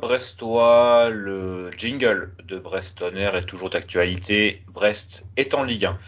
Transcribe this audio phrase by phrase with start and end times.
[0.00, 4.62] brestois, le jingle de Brest est toujours d'actualité.
[4.68, 5.98] Brest est en Ligue 1.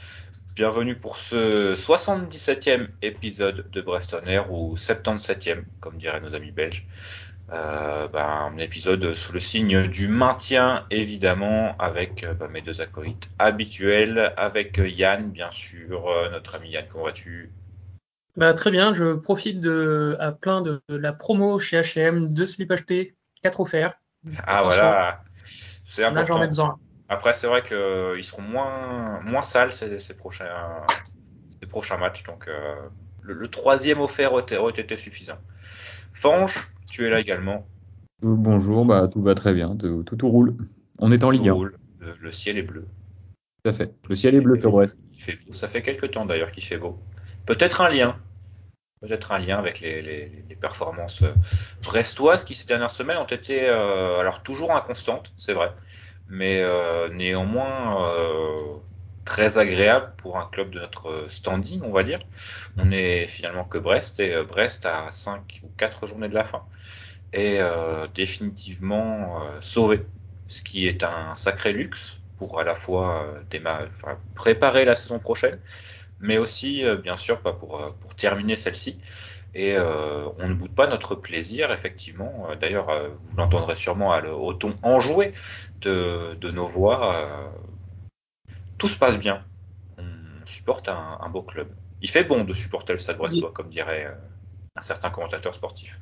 [0.55, 4.17] Bienvenue pour ce 77e épisode de Brest
[4.51, 6.87] ou 77e, comme diraient nos amis belges.
[7.53, 13.29] Euh, ben, un épisode sous le signe du maintien, évidemment, avec ben, mes deux acolytes
[13.41, 17.51] habituels, avec Yann, bien sûr, euh, notre ami Yann, comment vas-tu?
[18.37, 22.71] Bah, Très bien, je profite de, à plein de, la promo chez H&M, deux slips
[22.71, 23.95] achetés, quatre offerts.
[24.47, 25.23] Ah voilà,
[25.85, 26.21] c'est important.
[26.21, 26.79] Là, j'en ai besoin.
[27.09, 30.85] Après, c'est vrai qu'ils seront moins, moins sales ces, ces prochains,
[31.61, 32.77] ces prochains matchs, donc euh,
[33.23, 35.39] le, troisième offert aurait été suffisant.
[36.13, 37.67] Fange, tu es là également.
[38.23, 40.57] Bonjour, bah, tout va très bien, tout, tout, roule.
[40.99, 41.57] On est en Ligue 1.
[42.21, 42.87] Le, ciel est bleu.
[43.65, 43.93] Tout à fait.
[44.09, 45.01] Le ciel est bleu sur Brest.
[45.53, 46.99] ça fait quelques temps d'ailleurs qu'il fait beau.
[47.47, 48.17] Peut-être un lien.
[49.01, 51.33] Peut-être un lien avec les, performances euh,
[51.83, 55.73] brestoises qui ces dernières semaines ont été euh, alors toujours inconstantes, c'est vrai,
[56.29, 57.97] mais euh, néanmoins
[59.31, 62.19] très agréable pour un club de notre standing, on va dire.
[62.77, 66.43] On est finalement que Brest et euh, Brest a 5 ou 4 journées de la
[66.43, 66.65] fin
[67.33, 70.05] est euh, définitivement euh, sauvé,
[70.49, 73.25] ce qui est un sacré luxe pour à la fois
[74.35, 75.61] préparer la saison prochaine,
[76.21, 78.99] mais aussi bien sûr pas pour, pour terminer celle-ci.
[79.55, 82.49] Et on ne boude pas notre plaisir, effectivement.
[82.61, 82.89] D'ailleurs,
[83.21, 85.33] vous l'entendrez sûrement au ton enjoué
[85.81, 87.51] de, de nos voix
[88.81, 89.45] tout se passe bien.
[89.99, 91.69] On supporte un, beau club.
[92.01, 94.15] Il fait bon de supporter le Stade Brestois, comme dirait euh,
[94.75, 96.01] un certain commentateur sportif.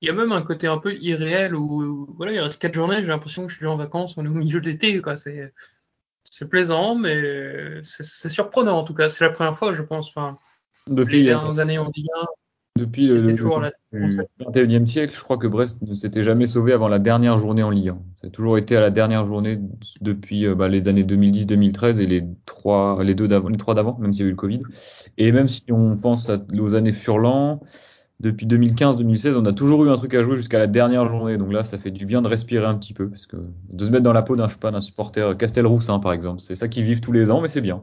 [0.00, 3.00] Il y a même un côté un peu irréel où, voilà, il reste quatre journées,
[3.00, 5.16] j'ai l'impression que je suis en vacances, on est au milieu de l'été, quoi.
[5.16, 5.52] C'est,
[6.38, 9.08] c'est plaisant, mais c'est, surprenant en tout cas.
[9.08, 10.36] C'est la première fois, je pense, enfin,
[10.86, 12.26] depuis les dernières années en Ligue 1,
[12.78, 17.40] depuis le, 21e siècle, je crois que Brest ne s'était jamais sauvé avant la dernière
[17.40, 17.98] journée en Ligue 1.
[18.20, 19.58] Ça a toujours été à la dernière journée
[20.00, 23.98] depuis euh, bah, les années 2010-2013 et les trois, les deux d'avant, les trois d'avant,
[23.98, 24.62] même s'il y a eu le Covid.
[25.16, 27.60] Et même si on pense aux années Furlan,
[28.20, 31.36] depuis 2015-2016, on a toujours eu un truc à jouer jusqu'à la dernière journée.
[31.36, 33.36] Donc là, ça fait du bien de respirer un petit peu, parce que
[33.70, 36.82] de se mettre dans la peau d'un, d'un supporter Castelroussin, par exemple, c'est ça qui
[36.82, 37.82] vivent tous les ans, mais c'est bien.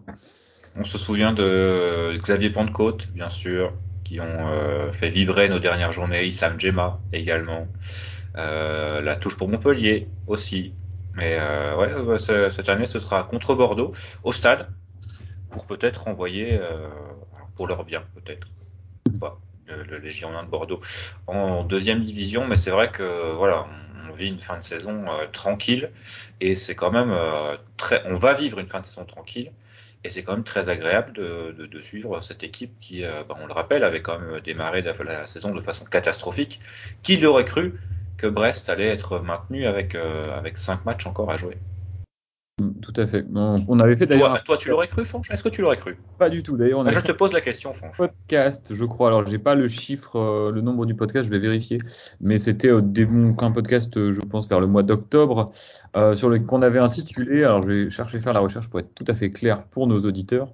[0.77, 5.93] On se souvient de Xavier Pentecôte, bien sûr, qui ont euh, fait vibrer nos dernières
[5.93, 6.25] journées.
[6.25, 7.67] Issam Djema également.
[8.37, 10.73] Euh, la touche pour Montpellier aussi.
[11.13, 13.93] Mais euh, ouais, cette année, ce sera contre Bordeaux,
[14.23, 14.67] au stade,
[15.49, 16.59] pour peut-être envoyer,
[17.55, 18.47] pour leur bien, peut-être,
[19.67, 20.79] le, les Girondins de Bordeaux
[21.27, 22.47] en deuxième division.
[22.47, 23.67] Mais c'est vrai que voilà,
[24.09, 25.91] on, vit une fin de saison tranquille
[26.39, 27.13] et c'est quand même
[27.75, 28.01] très.
[28.05, 29.51] On va vivre une fin de saison tranquille
[30.05, 33.53] et c'est quand même très agréable de, suivre cette équipe qui, euh, bah, on le
[33.53, 36.59] rappelle, avait quand même démarré la, saison de façon catastrophique.
[37.01, 37.73] Qui l'aurait cru
[38.17, 41.57] que Brest allait être maintenu avec, euh, avec cinq matchs encore à jouer
[42.81, 43.25] tout à fait.
[43.33, 44.41] On, avait fait d'ailleurs.
[44.43, 45.97] Toi, tu l'aurais cru, Franche Est-ce que tu l'aurais cru?
[46.17, 46.55] Pas du tout.
[46.55, 47.97] D'ailleurs, ah, je te pose la question, Franche.
[47.97, 49.09] Podcast, je crois.
[49.09, 51.79] Alors, j'ai pas le chiffre, euh, le nombre du podcast, je vais vérifier.
[52.21, 55.51] Mais c'était au début un podcast, euh, je pense, vers le mois d'octobre,
[55.97, 57.43] euh, sur le qu'on avait intitulé.
[57.43, 59.99] Alors, je vais chercher faire la recherche pour être tout à fait clair pour nos
[60.05, 60.53] auditeurs.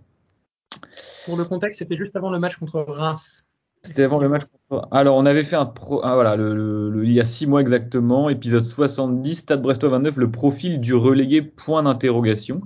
[1.26, 3.51] Pour le contexte, c'était juste avant le match contre Reims.
[3.84, 4.44] C'était avant le match.
[4.92, 6.02] Alors, on avait fait un pro.
[6.04, 10.30] Ah, voilà, le, il y a six mois exactement, épisode 70, Stade Brestois 29, le
[10.32, 12.62] profil du relégué, point d'interrogation.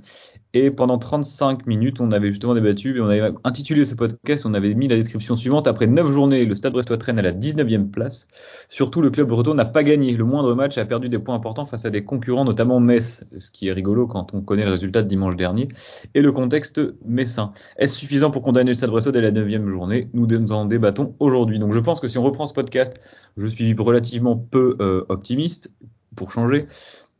[0.57, 4.53] Et pendant 35 minutes, on avait justement débattu et on avait intitulé ce podcast, on
[4.53, 5.67] avait mis la description suivante.
[5.67, 8.29] Après 9 journées, le Stade Brestois traîne à la 19e place.
[8.69, 11.65] Surtout, le club breton n'a pas gagné le moindre match a perdu des points importants
[11.65, 15.03] face à des concurrents, notamment Metz, ce qui est rigolo quand on connaît le résultat
[15.03, 15.67] de dimanche dernier,
[16.13, 17.51] et le contexte messin.
[17.75, 20.07] Est-ce suffisant pour condamner le Stade Brestois dès la 9e journée?
[20.13, 21.59] Nous en débattons aujourd'hui.
[21.59, 23.01] Donc je pense que si on reprend ce podcast,
[23.35, 25.73] je suis relativement peu euh, optimiste,
[26.15, 26.67] pour changer.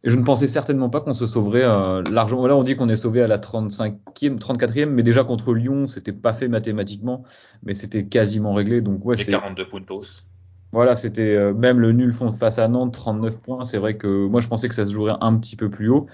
[0.06, 2.46] Et je ne pensais certainement pas qu'on se sauverait euh, largement.
[2.46, 3.98] Là, on dit qu'on est sauvé à la 35e,
[4.38, 7.24] 34e, mais déjà contre Lyon, c'était pas fait mathématiquement,
[7.64, 8.82] mais c'était quasiment réglé.
[8.82, 10.22] Donc ouais, c'est 42 puntos.
[10.76, 13.64] Voilà, c'était euh, même le nul fond face à Nantes, 39 points.
[13.64, 16.06] C'est vrai que moi, je pensais que ça se jouerait un petit peu plus haut.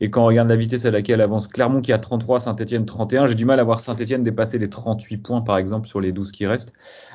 [0.00, 3.26] Et quand on regarde la vitesse à laquelle avance Clermont qui a 33, Saint-Etienne 31,
[3.26, 6.32] j'ai du mal à voir Saint-Etienne dépasser les 38 points, par exemple, sur les 12
[6.32, 6.72] qui restent.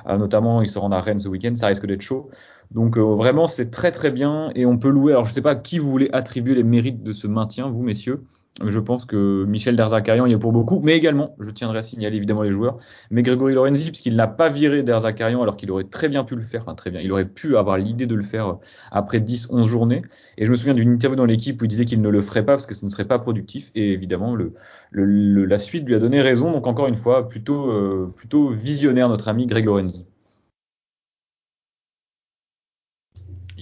[0.08, 2.32] Euh, notamment, ils se rendent à Rennes ce week-end, ça risque d'être chaud.
[2.74, 5.14] Donc euh, vraiment, c'est très très bien et on peut louer.
[5.14, 8.24] Alors je sais pas qui vous voulez attribuer les mérites de ce maintien, vous messieurs.
[8.64, 12.18] Je pense que Michel Derzakarian y est pour beaucoup, mais également, je tiendrai à signaler
[12.18, 12.78] évidemment les joueurs,
[13.10, 16.44] mais Grégory Lorenzi, puisqu'il n'a pas viré Derzakarian alors qu'il aurait très bien pu le
[16.44, 18.56] faire, enfin très bien, il aurait pu avoir l'idée de le faire euh,
[18.92, 20.04] après 10-11 journées.
[20.38, 22.46] Et je me souviens d'une interview dans l'équipe où il disait qu'il ne le ferait
[22.46, 23.72] pas parce que ce ne serait pas productif.
[23.74, 24.54] Et évidemment, le,
[24.92, 26.52] la suite lui a donné raison.
[26.52, 30.06] Donc encore une fois, plutôt, euh, plutôt visionnaire notre ami Greg Lorenzi.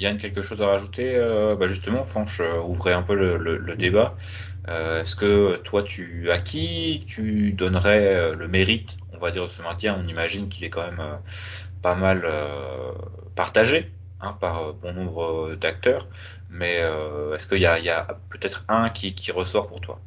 [0.01, 1.15] Yann, quelque chose à rajouter
[1.59, 4.15] bah Justement, Franche, ouvrez un peu le, débat.
[4.67, 9.61] Est-ce que toi, tu à qui tu donnerais le mérite, on va dire, de ce
[9.61, 9.95] maintien?
[10.03, 11.19] On imagine qu'il est quand même
[11.83, 12.27] pas mal
[13.35, 16.07] partagé hein, par bon nombre d'acteurs,
[16.49, 16.77] mais
[17.35, 20.01] est-ce qu'il y a, peut-être un qui, ressort pour toi?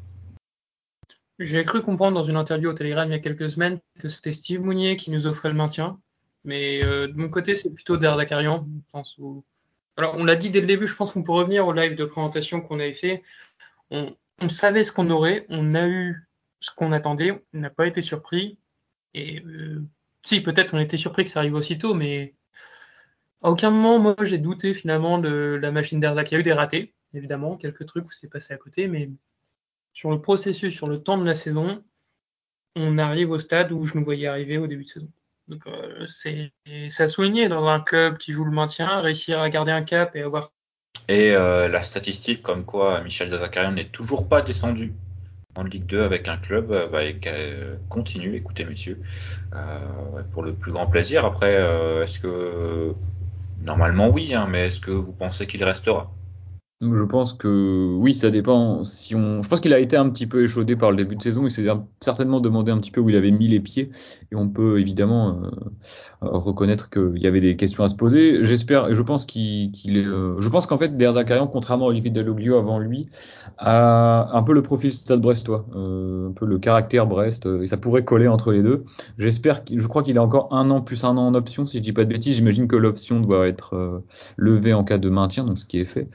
[1.39, 4.33] J'ai cru comprendre dans une interview au Telegram il y a quelques semaines que c'était
[4.33, 5.99] Steve Mounier qui nous offrait le maintien.
[6.45, 8.69] Mais euh, de mon côté, c'est plutôt Dardakarian.
[9.97, 12.05] Alors, on l'a dit dès le début, je pense qu'on peut revenir au live de
[12.05, 13.23] présentation qu'on avait fait.
[13.91, 14.15] On,
[14.49, 16.27] savait ce qu'on aurait, on a eu
[16.61, 18.59] ce qu'on attendait, on n'a pas été surpris.
[19.15, 19.83] Et euh,
[20.23, 22.35] si, peut-être on était surpris que ça arrive aussitôt, mais
[23.43, 26.33] à aucun moment, moi, j'ai douté finalement de la machine d'Ardak.
[26.33, 29.11] Il y a eu des ratés, évidemment, quelques trucs où c'est passé à côté, mais
[29.93, 31.85] sur le processus, sur le temps de la saison,
[32.75, 35.09] on arrive au stade où je nous voyais arriver au début de saison.
[35.49, 36.53] Donc euh, c'est
[36.99, 40.23] à souligner dans un club qui joue le maintien, réussir à garder un cap et
[40.23, 40.53] avoir.
[41.09, 44.95] Et euh, la statistique comme quoi Michel Dazakarian n'est toujours pas descendu
[45.57, 47.01] en Ligue 2 avec un club, euh, bah,
[47.89, 49.01] continue, écoutez messieurs,
[50.33, 51.25] pour le plus grand plaisir.
[51.25, 51.55] Après,
[52.03, 52.95] est-ce que
[53.61, 56.11] normalement oui, hein, mais est-ce que vous pensez qu'il restera?
[56.81, 58.85] Je pense que oui, ça dépend.
[58.85, 61.23] Si on, je pense qu'il a été un petit peu échaudé par le début de
[61.23, 61.47] saison.
[61.47, 61.67] Il s'est
[62.01, 63.91] certainement demandé un petit peu où il avait mis les pieds,
[64.33, 65.51] et on peut évidemment euh,
[66.21, 68.45] reconnaître qu'il y avait des questions à se poser.
[68.45, 72.11] J'espère, je pense qu'il est, euh, je pense qu'en fait, Der Zakarian, contrairement à Olivier
[72.11, 73.09] Dalloglio avant lui,
[73.59, 77.77] a un peu le profil Stade Brestois, euh, un peu le caractère Brest, et ça
[77.77, 78.85] pourrait coller entre les deux.
[79.17, 81.83] J'espère, je crois qu'il a encore un an plus un an en option, si je
[81.83, 82.35] dis pas de bêtises.
[82.35, 84.03] J'imagine que l'option doit être
[84.37, 86.09] levée en cas de maintien, donc ce qui est fait.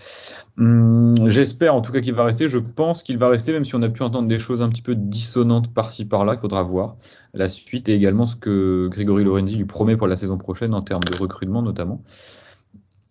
[0.59, 2.49] Hum, j'espère en tout cas qu'il va rester.
[2.49, 4.81] Je pense qu'il va rester, même si on a pu entendre des choses un petit
[4.81, 6.33] peu dissonantes par-ci par-là.
[6.33, 6.97] Il faudra voir
[7.33, 10.81] la suite et également ce que Grégory Lorenzi lui promet pour la saison prochaine en
[10.81, 12.03] termes de recrutement notamment.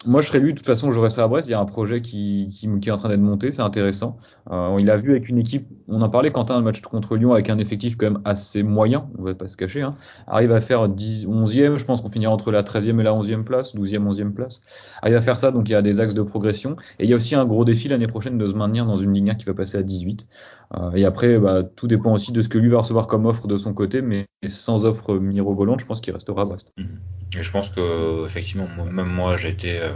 [0.07, 1.49] Moi, je serais lui, de toute façon, je resterai à Brest.
[1.49, 4.17] Il y a un projet qui, qui, qui est en train d'être monté, c'est intéressant.
[4.49, 7.33] Euh, il a vu avec une équipe, on en parlait, Quentin, un match contre Lyon
[7.33, 9.83] avec un effectif quand même assez moyen, on va pas se cacher.
[9.83, 9.97] Hein.
[10.29, 13.43] Arrive à faire 10, 11e, je pense qu'on finira entre la 13e et la 11e
[13.43, 14.63] place, 12e, 11e place.
[15.03, 16.77] Arrive à faire ça, donc il y a des axes de progression.
[17.01, 19.13] Et il y a aussi un gros défi l'année prochaine de se maintenir dans une
[19.13, 20.29] ligne qui va passer à 18.
[20.77, 23.47] Euh, et après, bah, tout dépend aussi de ce que lui va recevoir comme offre
[23.47, 26.73] de son côté, mais sans offre mirobolante, je pense qu'il restera à Brest.
[26.77, 26.99] Mhm.
[27.39, 29.91] Et je pense que effectivement, même moi, j'ai été euh,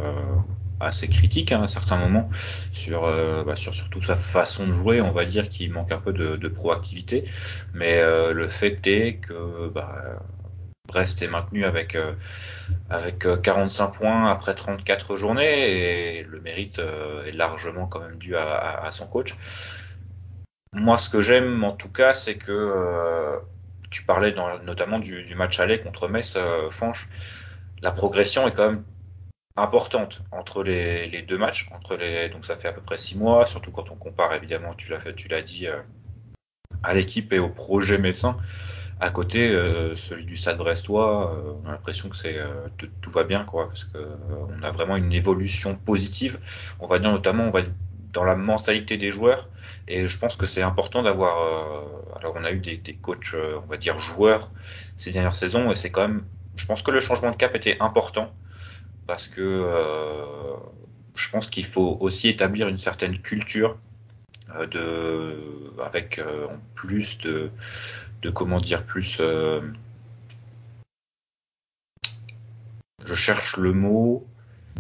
[0.81, 2.29] assez critique hein, à certains moments
[2.73, 5.01] sur, euh, bah, sur surtout sa façon de jouer.
[5.01, 7.25] On va dire qu'il manque un peu de, de proactivité,
[7.75, 10.21] mais euh, le fait est que bah,
[10.89, 11.97] Brest est maintenu avec
[12.91, 16.81] avec 45 points après 34 journées et le mérite
[17.27, 19.35] est largement quand même dû à, à son coach.
[20.75, 23.39] Moi, ce que j'aime en tout cas, c'est que euh,
[23.91, 27.09] tu parlais dans, notamment du, du, match aller contre Metz, euh, Fanche.
[27.83, 28.85] La progression est quand même
[29.57, 31.69] importante entre les, les, deux matchs.
[31.73, 34.75] Entre les, donc ça fait à peu près six mois, surtout quand on compare évidemment,
[34.75, 35.81] tu l'as fait, tu l'as dit, euh,
[36.83, 38.37] à l'équipe et au projet messin.
[39.01, 42.39] À côté, euh, celui du Stade Brestois, euh, on a l'impression que c'est
[42.79, 43.99] tout, tout, va bien, quoi, parce que
[44.31, 46.39] on a vraiment une évolution positive.
[46.79, 47.63] On va dire notamment, on va
[48.13, 49.49] dans la mentalité des joueurs.
[49.89, 51.41] Et je pense que c'est important d'avoir.
[51.41, 54.51] Euh, alors, on a eu des, des coachs, euh, on va dire joueurs,
[54.97, 56.25] ces dernières saisons, et c'est quand même.
[56.57, 58.33] Je pense que le changement de cap était important
[59.07, 60.57] parce que euh,
[61.15, 63.79] je pense qu'il faut aussi établir une certaine culture
[64.55, 67.51] euh, de, avec euh, plus de,
[68.23, 69.21] de comment dire plus.
[73.05, 74.27] je cherche le mot.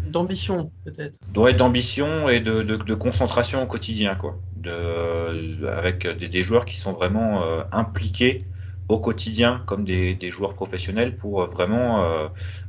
[0.06, 1.18] D'ambition, peut-être.
[1.36, 4.38] Ouais, d'ambition et de, concentration au quotidien, quoi.
[4.56, 8.38] De, avec des, des joueurs qui sont vraiment euh, impliqués
[8.88, 12.28] au quotidien comme des, des, joueurs professionnels pour vraiment euh,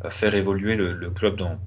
[0.10, 1.60] faire évoluer le, le, club dans,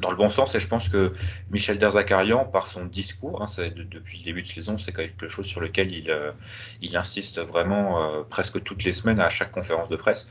[0.00, 0.54] dans le bon sens.
[0.54, 1.12] Et je pense que
[1.50, 5.46] Michel Derzakarian, par son discours, hein, de, depuis le début de saison, c'est quelque chose
[5.46, 6.32] sur lequel il, euh,
[6.80, 10.26] il insiste vraiment euh, presque toutes les semaines à chaque conférence de presse.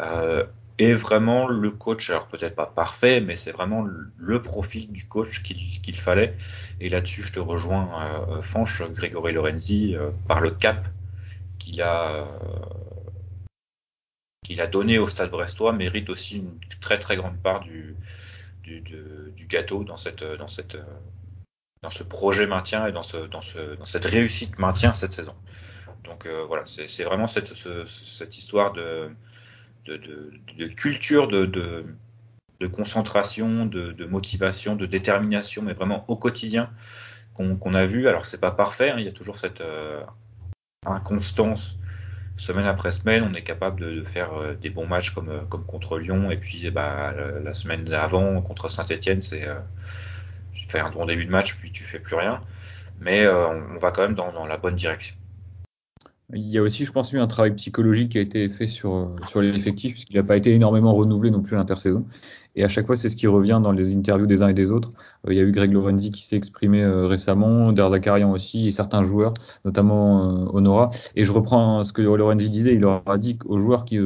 [0.00, 0.44] Euh,
[0.78, 3.84] est vraiment le coach, alors peut-être pas parfait, mais c'est vraiment
[4.16, 6.36] le profil du coach qu'il fallait.
[6.80, 7.88] Et là-dessus, je te rejoins,
[8.30, 10.88] euh, Fanche, Grégory Lorenzi, euh, par le cap
[11.58, 12.24] qu'il a, euh,
[14.44, 17.96] qu'il a donné au Stade Brestois, mérite aussi une très très grande part du,
[18.62, 19.04] du, du,
[19.36, 20.76] du gâteau dans cette, dans cette,
[21.82, 25.36] dans ce projet maintien et dans, ce, dans, ce, dans cette réussite maintien cette saison.
[26.02, 29.10] Donc euh, voilà, c'est vraiment cette, ce, cette histoire de
[29.86, 31.84] de, culture, de,
[32.72, 36.70] concentration, de, motivation, de détermination, mais vraiment au quotidien
[37.34, 38.08] qu'on qu a vu.
[38.08, 40.02] Alors c'est pas parfait, hein, il y a toujours cette euh,
[40.86, 41.78] inconstance
[42.36, 46.32] semaine après semaine, on est capable de, faire des bons matchs comme, comme contre Lyon,
[46.32, 47.14] et puis bah,
[47.44, 49.46] la, semaine d'avant contre Saint-Etienne, c'est
[50.52, 52.40] tu fais un bon début de match, puis tu fais plus rien.
[53.00, 55.14] Mais on, va quand même dans la bonne direction.
[56.36, 59.10] Il y a aussi, je pense, eu un travail psychologique qui a été fait sur,
[59.28, 62.04] sur l'effectif, puisqu'il n'a pas été énormément renouvelé non plus l'intersaison.
[62.56, 64.72] Et à chaque fois, c'est ce qui revient dans les interviews des uns et des
[64.72, 64.90] autres.
[65.26, 68.68] Euh, il y a eu Greg Lorenzi qui s'est exprimé euh, récemment, Der Zakarian aussi,
[68.68, 69.32] et certains joueurs,
[69.64, 70.90] notamment euh, Honora.
[71.14, 73.98] Et je reprends ce que Lorenzi disait, il leur a dit aux joueurs qui,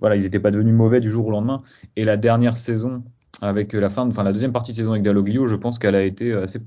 [0.00, 1.62] voilà, n'étaient pas devenus mauvais du jour au lendemain.
[1.96, 3.02] Et la dernière saison,
[3.40, 6.02] avec la fin, enfin la deuxième partie de saison avec Dalloglio, je pense qu'elle a
[6.02, 6.60] été assez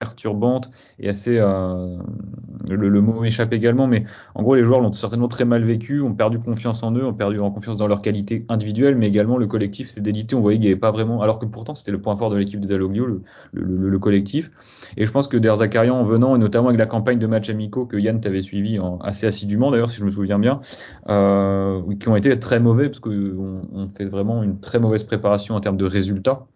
[0.00, 1.96] perturbante et assez euh,
[2.68, 4.04] le, mot m'échappe également mais
[4.34, 7.14] en gros les joueurs l'ont certainement très mal vécu ont perdu confiance en eux ont
[7.14, 10.58] perdu en confiance dans leur qualité individuelle mais également le collectif s'est délité on voyait
[10.58, 12.66] qu'il n'y avait pas vraiment alors que pourtant c'était le point fort de l'équipe de
[12.66, 14.50] Dalloglio le, le, collectif.
[14.96, 17.50] Et je pense que Der Zakarian en venant et notamment avec la campagne de matchs
[17.50, 20.60] amicaux que Yann t'avait suivi en, assez assidûment d'ailleurs si je me souviens bien
[21.08, 25.54] euh, qui ont été très mauvais parce qu'on on fait vraiment une très mauvaise préparation
[25.54, 26.46] en termes de résultats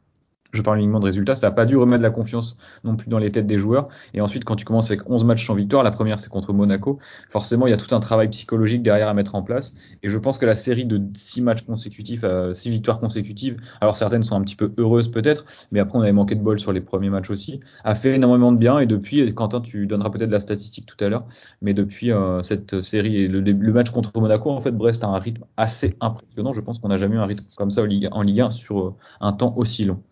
[0.53, 3.19] je parle uniquement de résultats, ça n'a pas dû remettre la confiance non plus dans
[3.19, 3.89] les têtes des joueurs.
[4.15, 6.99] Et ensuite, quand tu commences avec 11 matchs sans victoire, la première c'est contre Monaco,
[7.31, 9.75] forcément il y a tout un travail psychologique derrière à mettre en place.
[10.03, 13.97] Et je pense que la série de 6 matchs consécutifs, euh, 6 victoires consécutives, alors
[13.97, 16.73] certaines sont un petit peu heureuses peut-être, mais après on avait manqué de bol sur
[16.73, 18.79] les premiers matchs aussi, a fait énormément de bien.
[18.79, 21.27] Et depuis, Quentin, tu donneras peut-être la statistique tout à l'heure,
[21.63, 25.19] mais depuis euh, cette série, le, le, match contre Monaco, en fait, Brest a un
[25.19, 26.53] rythme assez impressionnant.
[26.53, 28.51] Je pense qu'on n'a jamais eu un rythme comme ça en Ligue, en Ligue 1
[28.51, 30.03] sur euh, un temps aussi long.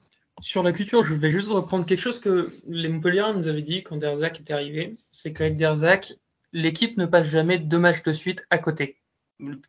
[0.41, 3.83] Sur la culture, je vais juste reprendre quelque chose que les Montpellier nous avaient dit
[3.83, 4.97] quand Derzac était arrivé.
[5.13, 6.15] C'est qu'avec Derzac,
[6.53, 8.99] l'équipe ne passe jamais deux matchs de suite à côté.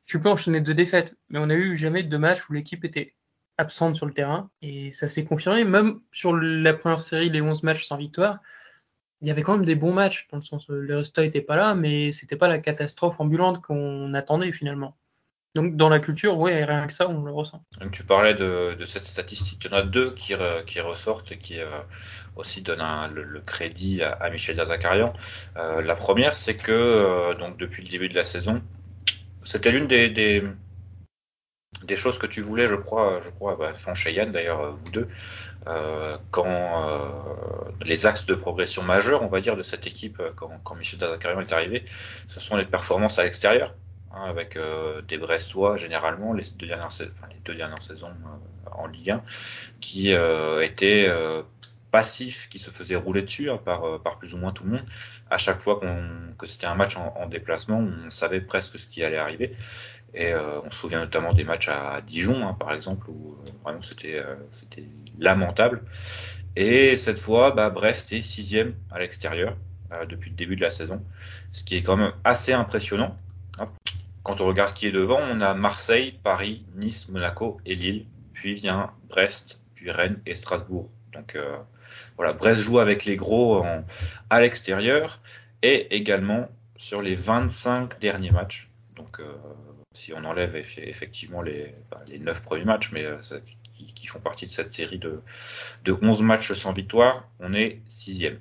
[0.06, 3.16] Tu peux enchaîner deux défaites, mais on n'a eu jamais deux matchs où l'équipe était
[3.58, 4.50] absente sur le terrain.
[4.62, 8.40] Et ça s'est confirmé, même sur la première série, les 11 matchs sans victoire.
[9.22, 11.42] Il y avait quand même des bons matchs, dans le sens où le résultat n'était
[11.42, 14.98] pas là, mais c'était pas la catastrophe ambulante qu'on attendait finalement.
[15.53, 17.62] Donc dans la culture, oui, rien que ça, on le ressent.
[17.81, 19.65] Donc, tu parlais de, cette statistique.
[19.65, 20.34] Il y en a deux qui,
[20.65, 21.65] qui ressortent et qui euh,
[22.38, 25.12] aussi donnent le, crédit à, Michel Dazakarian.
[25.58, 28.62] Euh, la première, c'est que euh, donc depuis le début de la saison,
[29.43, 30.43] c'était l'une des,
[31.96, 33.74] choses que tu voulais, je crois, je crois, bah,
[34.27, 35.10] d'ailleurs, vous deux,
[36.31, 37.01] quand
[37.84, 41.41] les axes de progression majeurs, on va dire, de cette équipe, quand, quand Michel Dazakarian
[41.41, 41.84] est arrivé,
[42.29, 43.75] ce sont les performances à l'extérieur.
[44.13, 48.70] Hein, avec euh, des Brestois généralement les deux dernières, enfin, les deux dernières saisons euh,
[48.74, 49.24] en Ligue 1
[49.80, 51.10] qui euh, étaient
[51.91, 54.86] passifs, qui se faisaient rouler dessus hein, par, par plus ou moins tout le monde.
[55.30, 55.80] À chaque fois
[56.38, 59.56] que c'était un match en, déplacement, on savait presque ce qui allait arriver.
[60.13, 64.24] Et on se souvient notamment des matchs à Dijon, hein, par exemple, où vraiment c'était,
[64.51, 64.86] c'était
[65.20, 65.84] lamentable.
[66.56, 69.58] Et cette fois, bah, Brest est sixième à l'extérieur
[70.08, 71.03] depuis le début de la saison,
[71.51, 73.18] ce qui est quand même assez impressionnant
[74.32, 78.06] quand on regarde qui est devant, on a Marseille, Paris, Nice, Monaco et Lille.
[78.32, 80.90] Puis vient Brest, puis Rennes et Strasbourg.
[81.12, 81.58] Donc euh,
[82.16, 83.62] voilà, Brest joue avec les gros
[84.30, 85.20] à l'extérieur
[85.62, 86.48] et également
[86.78, 88.70] sur les 25 derniers matchs.
[88.96, 89.34] Donc euh,
[89.94, 93.18] si on enlève effectivement les, bah, les 9 premiers matchs, mais euh,
[93.74, 95.20] qui, font partie de cette série de,
[95.84, 98.40] de 11 matchs sans victoire, on est sixième.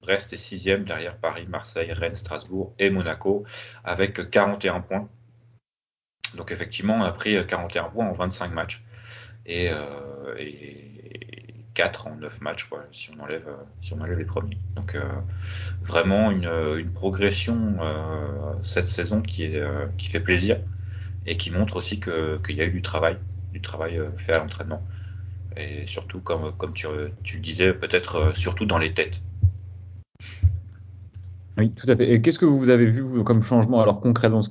[0.00, 3.44] Brest est sixième derrière Paris, Marseille, Rennes, Strasbourg et Monaco
[3.84, 5.10] avec 41 points.
[6.34, 8.82] Donc effectivement, on a pris 41 points en 25 matchs
[9.46, 9.70] et,
[11.74, 13.48] 4 euh, en 9 matchs si on enlève
[13.82, 14.58] si on enlève les premiers.
[14.74, 15.02] Donc euh,
[15.82, 19.62] vraiment une, progression euh, cette saison qui est
[19.96, 20.58] qui fait plaisir
[21.26, 23.18] et qui montre aussi qu'il y a eu du travail,
[23.52, 24.86] du travail fait à l'entraînement
[25.56, 29.22] et surtout comme comme tu le disais peut-être surtout dans les têtes.
[31.58, 32.12] Oui, tout à fait.
[32.12, 34.42] Et qu'est-ce que vous avez vu comme changement Alors concrètement,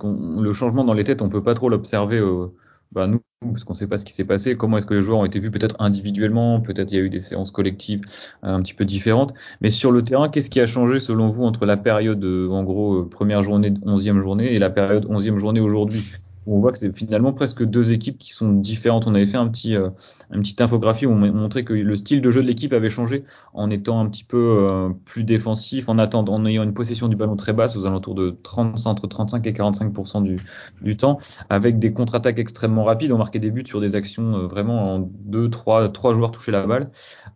[0.41, 2.17] le changement dans les têtes, on peut pas trop l'observer.
[2.17, 2.47] Euh,
[2.91, 4.57] bah, nous, parce qu'on sait pas ce qui s'est passé.
[4.57, 6.61] Comment est-ce que les joueurs ont été vus peut-être individuellement?
[6.61, 8.01] Peut-être il y a eu des séances collectives
[8.43, 9.33] euh, un petit peu différentes.
[9.61, 12.63] Mais sur le terrain, qu'est-ce qui a changé selon vous entre la période, euh, en
[12.63, 16.05] gros, première journée, onzième journée, et la période onzième journée aujourd'hui?
[16.47, 19.07] On voit que c'est finalement presque deux équipes qui sont différentes.
[19.07, 19.89] On avait fait un petit, euh,
[20.31, 23.23] une petite infographie où on montrait que le style de jeu de l'équipe avait changé
[23.53, 27.15] en étant un petit peu euh, plus défensif, en attendant, en ayant une possession du
[27.15, 30.35] ballon très basse, aux alentours de 30, entre 35 et 45 du,
[30.81, 33.11] du temps, avec des contre-attaques extrêmement rapides.
[33.11, 36.51] On marquait des buts sur des actions euh, vraiment en deux, trois, trois joueurs toucher
[36.51, 36.89] la balle.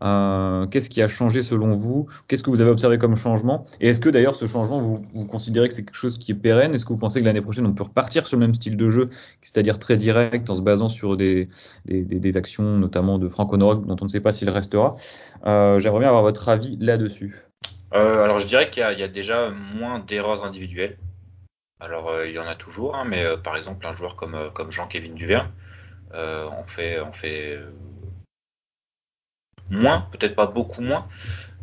[0.04, 2.08] Euh, Qu'est-ce qui a changé selon vous?
[2.28, 3.66] Qu'est-ce que vous avez observé comme changement?
[3.82, 6.36] Et est-ce que d'ailleurs ce changement, vous, vous considérez que c'est quelque chose qui est
[6.36, 6.74] pérenne?
[6.74, 8.90] Est-ce que vous pensez que l'année prochaine on peut repartir sur le même style de
[8.90, 8.99] jeu?
[9.42, 11.50] C'est-à-dire très direct en se basant sur des,
[12.36, 14.96] actions notamment de Franck Honoroc dont on ne sait pas s'il restera.
[15.46, 17.44] Euh, j'aimerais bien avoir votre avis là-dessus.
[17.94, 20.98] Euh, alors je dirais qu'il y, a déjà moins d'erreurs individuelles.
[21.80, 25.50] Alors il y en a toujours, hein, mais par exemple un joueur comme, Jean-Kévin Duverne
[26.14, 27.00] en fait,
[29.70, 31.08] moins, peut-être pas beaucoup moins,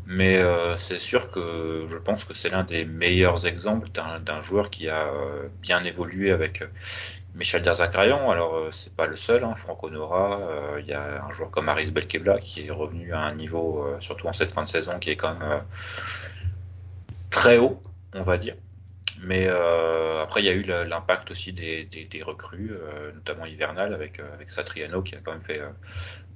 [0.07, 4.71] mais euh, c'est sûr que je pense que c'est l'un des meilleurs exemples d'un joueur
[4.71, 6.67] qui a euh, bien évolué avec euh,
[7.37, 8.31] Michel Derzakarian.
[8.31, 10.41] Alors c'est pas le seul, hein, Franco Nora,
[10.81, 14.27] il y a un joueur comme Aris Belkebla qui est revenu à un niveau, surtout
[14.27, 15.63] en cette fin de saison, qui est quand même
[17.31, 17.83] très haut,
[18.15, 18.57] on va dire.
[19.23, 22.73] Mais après, il y a eu l'impact aussi des, recrues,
[23.15, 25.61] notamment hivernales, avec, avec Satriano qui a quand même fait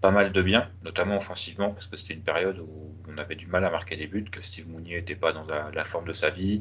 [0.00, 3.46] pas mal de bien, notamment offensivement, parce que c'était une période où on avait du
[3.46, 6.30] mal à marquer des buts, que Steve Mounier n'était pas dans la, forme de sa
[6.30, 6.60] vie.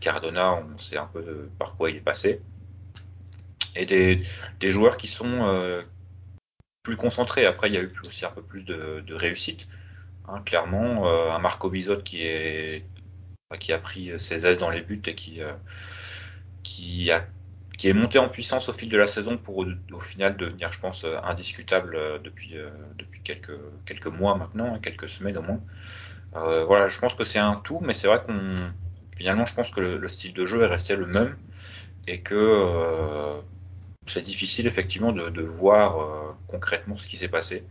[0.00, 2.42] Cardona, on sait un peu par quoi il est passé.
[3.76, 5.82] Et des, joueurs qui sont euh,
[6.82, 7.46] plus concentrés.
[7.46, 9.68] Après, il y a eu aussi un peu plus de, réussite.
[10.28, 12.22] Hein, clairement, euh, un Marco Bizot qui,
[13.58, 15.52] qui a pris ses aises dans les buts et qui, euh,
[16.62, 17.26] qui a
[17.76, 20.78] qui est monté en puissance au fil de la saison pour au, final devenir, je
[20.78, 22.54] pense, indiscutable depuis,
[22.96, 25.60] depuis quelques, quelques mois maintenant, hein, quelques semaines au moins.
[26.32, 28.70] voilà, je pense que c'est un tout, mais c'est vrai qu'on
[29.16, 31.36] finalement, je pense que le, style de jeu est resté le même
[32.06, 33.42] et que
[34.06, 37.64] c'est difficile effectivement de, de voir concrètement ce qui s'est passé.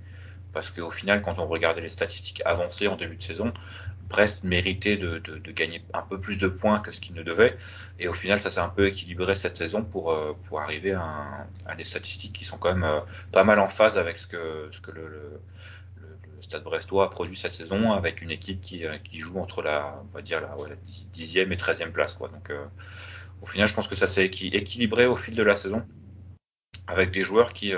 [0.53, 3.51] Parce qu'au final, quand on regardait les statistiques avancées en début de saison,
[4.07, 5.19] Brest méritait de,
[5.51, 7.57] gagner un peu plus de points que ce qu'il ne devait.
[7.99, 11.47] Et au final, ça s'est un peu équilibré cette saison pour, euh, pour arriver à,
[11.75, 12.99] des statistiques qui sont quand même euh,
[13.31, 15.41] pas mal en phase avec ce que, ce que le,
[16.41, 20.03] Stade Brestois a produit cette saison, avec une équipe qui, euh, qui joue entre la,
[20.03, 20.55] on va dire la,
[21.13, 22.13] dixième et treizième place.
[22.13, 22.27] Quoi.
[22.27, 22.51] Donc,
[23.41, 25.83] au final, je pense que ça s'est équilibré au fil de la saison,
[26.93, 27.73] avec des joueurs qui,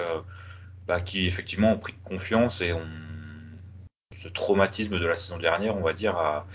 [0.88, 2.86] bah, qui effectivement ont pris confiance et ont
[4.18, 6.48] ce traumatisme de la saison dernière, on va dire, a,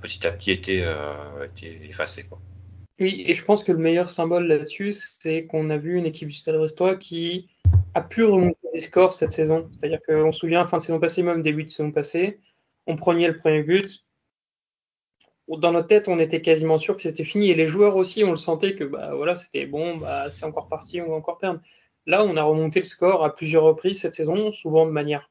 [0.00, 2.26] petit à petit été, euh, effacé.
[3.00, 6.28] Oui, et je pense que le meilleur symbole là-dessus, c'est qu'on a vu une équipe
[6.28, 7.48] du Stade Brestois qui
[7.94, 9.68] a pu remonter des scores cette saison.
[9.72, 12.38] C'est-à-dire qu'on se souvient, fin de saison passée, même début de saison passée,
[12.86, 14.04] on prenait le premier but.
[15.48, 17.50] Dans notre tête, on était quasiment sûr que c'était fini.
[17.50, 20.68] Et les joueurs aussi, on le sentait que bah, voilà, c'était bon, bah, c'est encore
[20.68, 21.60] parti, on va encore perdre.
[22.06, 25.30] Là, on a remonté le score à plusieurs reprises cette saison, souvent de manière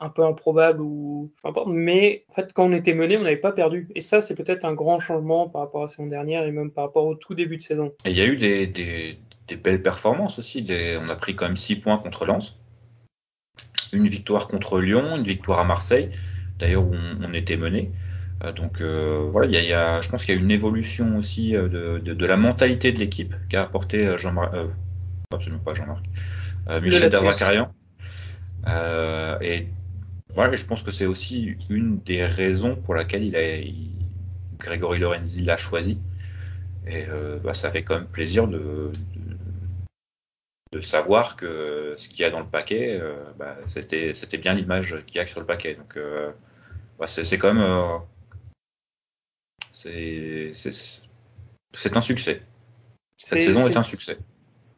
[0.00, 3.52] un peu improbable ou peu mais en fait quand on était mené on n'avait pas
[3.52, 6.50] perdu et ça c'est peut-être un grand changement par rapport à la saison dernière et
[6.50, 7.92] même par rapport au tout début de saison.
[8.04, 9.18] Et il y a eu des,
[9.62, 10.66] belles performances aussi,
[11.00, 12.56] on a pris quand même 6 points contre Lens,
[13.92, 16.10] une victoire contre Lyon, une victoire à Marseille,
[16.58, 17.90] d'ailleurs où on, était mené.
[18.42, 21.56] Euh, donc euh, voilà, il y, a, je pense qu'il y a une évolution aussi
[21.56, 24.16] euh, de, la mentalité de l'équipe qu'a apporté
[25.34, 26.04] Absolument pas Jean-Marc,
[26.82, 27.72] Michel Davacarian.
[29.40, 29.68] et
[30.36, 33.62] Ouais, je pense que c'est aussi une des raisons pour laquelle il a,
[34.58, 35.98] Grégory Lorenzi l'a choisi.
[36.86, 38.90] Et euh, bah, ça fait quand même plaisir de,
[40.72, 44.54] de, savoir que ce qu'il y a dans le paquet, euh, bah, c'était, c'était bien
[44.54, 45.76] l'image qu'il y a sur le paquet.
[45.76, 46.32] Donc euh,
[46.98, 48.00] bah, c'est, c'est quand même
[49.70, 52.42] c'est, c'est, un succès.
[53.16, 54.18] Cette saison est un succès.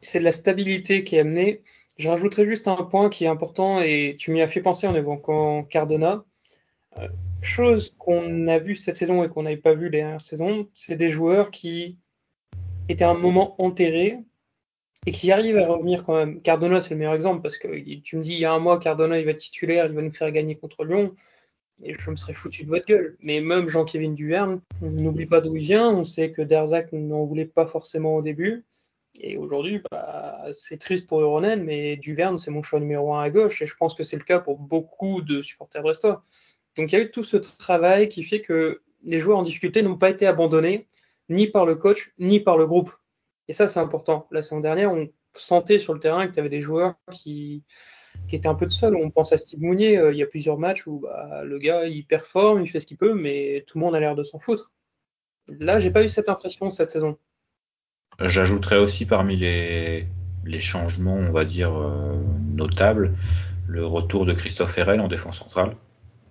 [0.01, 1.61] C'est de la stabilité qui est amenée.
[1.97, 4.93] Je rajouterai juste un point qui est important et tu m'y as fait penser en
[4.93, 6.23] évoquant Cardona.
[6.99, 7.07] Euh,
[7.41, 10.95] chose qu'on a vu cette saison et qu'on n'avait pas vu les dernières saisons, c'est
[10.95, 11.97] des joueurs qui
[12.89, 14.19] étaient à un moment enterrés
[15.05, 16.41] et qui arrivent à revenir quand même.
[16.41, 17.67] Cardona, c'est le meilleur exemple parce que
[18.01, 20.01] tu me dis il y a un mois, Cardona, il va être titulaire, il va
[20.01, 21.15] nous faire gagner contre Lyon.
[21.83, 23.17] Et je me serais foutu de votre gueule.
[23.21, 25.89] Mais même Jean-Kévin Duverne, on n'oublie pas d'où il vient.
[25.89, 28.65] On sait que Derzac n'en voulait pas forcément au début.
[29.21, 33.29] Et aujourd'hui, bah, c'est triste pour Euronen, mais Duverne, c'est mon choix numéro un à
[33.29, 36.23] gauche, et je pense que c'est le cas pour beaucoup de supporters brestois.
[36.77, 39.81] Donc il y a eu tout ce travail qui fait que les joueurs en difficulté
[39.81, 40.87] n'ont pas été abandonnés,
[41.29, 42.91] ni par le coach, ni par le groupe.
[43.47, 44.27] Et ça, c'est important.
[44.31, 47.63] La saison dernière, on sentait sur le terrain que tu avais des joueurs qui,
[48.31, 48.95] étaient un peu de seuls.
[48.95, 51.85] On pense à Steve Mounier, euh, il y a plusieurs matchs où bah, le gars,
[51.85, 54.39] il performe, il fait ce qu'il peut, mais tout le monde a l'air de s'en
[54.39, 54.71] foutre.
[55.47, 57.17] Là, j'ai pas eu cette impression cette saison.
[58.19, 60.07] J'ajouterais aussi parmi les,
[60.43, 62.19] les, changements, on va dire, euh,
[62.55, 63.13] notables,
[63.67, 65.73] le retour de Christophe Herrel en défense centrale.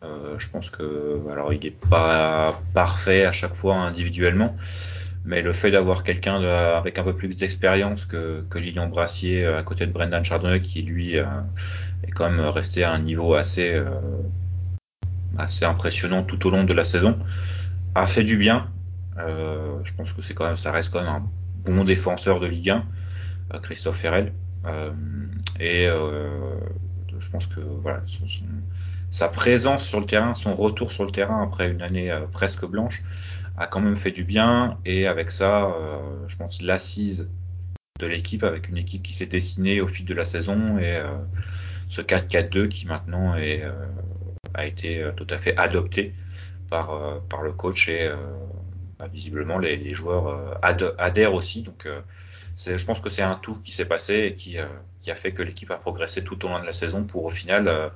[0.03, 4.57] Euh, je pense que, alors, il n'est pas parfait à chaque fois individuellement,
[5.25, 9.61] mais le fait d'avoir quelqu'un avec un peu plus d'expérience que, que Lilian Brassier euh,
[9.61, 13.81] à côté de Brendan Chardonnay, qui lui est quand même resté à un niveau assez,
[15.38, 17.16] assez impressionnant tout au long de la saison,
[17.94, 18.68] a fait du bien.
[19.16, 21.31] je pense que c'est quand même, ça reste quand même un
[21.67, 22.85] bon défenseur de Ligue 1,
[23.55, 24.33] euh, Christophe Ferrel.
[24.65, 24.93] Euh,
[25.61, 26.59] et euh,
[27.19, 28.03] je pense que voilà,
[29.11, 33.03] sa présence sur le terrain, son retour sur le terrain après une année presque blanche,
[33.57, 34.79] a quand même fait du bien.
[34.85, 35.75] Et avec ça,
[36.27, 37.29] je pense l'assise
[38.01, 41.01] de l'équipe, avec une équipe qui s'est dessinée au fil de la saison et
[41.89, 43.65] ce 4-4-2 qui maintenant est,
[44.53, 46.13] a été tout à fait adopté
[46.69, 48.11] par, par le coach et
[48.99, 51.63] bah, visiblement les, joueurs adhèrent aussi.
[51.63, 51.87] Donc
[52.57, 54.67] je pense que c'est un tout qui s'est passé et qui, euh,
[55.03, 57.31] qui, a fait que l'équipe a progressé tout au long de la saison pour au
[57.31, 57.89] final euh,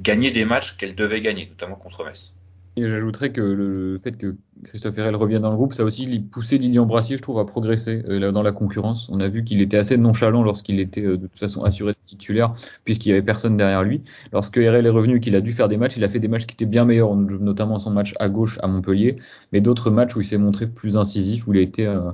[0.00, 2.32] gagner des matchs qu'elle devait gagner, notamment contre Metz.
[2.76, 6.58] Et j'ajouterais que le fait que Christophe Herrel revient dans le groupe, ça aussi poussé
[6.58, 9.08] Lilian Brassier, je trouve, à progresser euh, dans la concurrence.
[9.12, 11.98] On a vu qu'il était assez nonchalant lorsqu'il était euh, de toute façon assuré de
[12.06, 12.52] titulaire,
[12.84, 14.02] puisqu'il y avait personne derrière lui.
[14.32, 16.46] Lorsque Herel est revenu, qu'il a dû faire des matchs, il a fait des matchs
[16.46, 19.16] qui étaient bien meilleurs, notamment son match à gauche à Montpellier,
[19.52, 22.08] mais d'autres matchs où il s'est montré plus incisif, où il a été euh,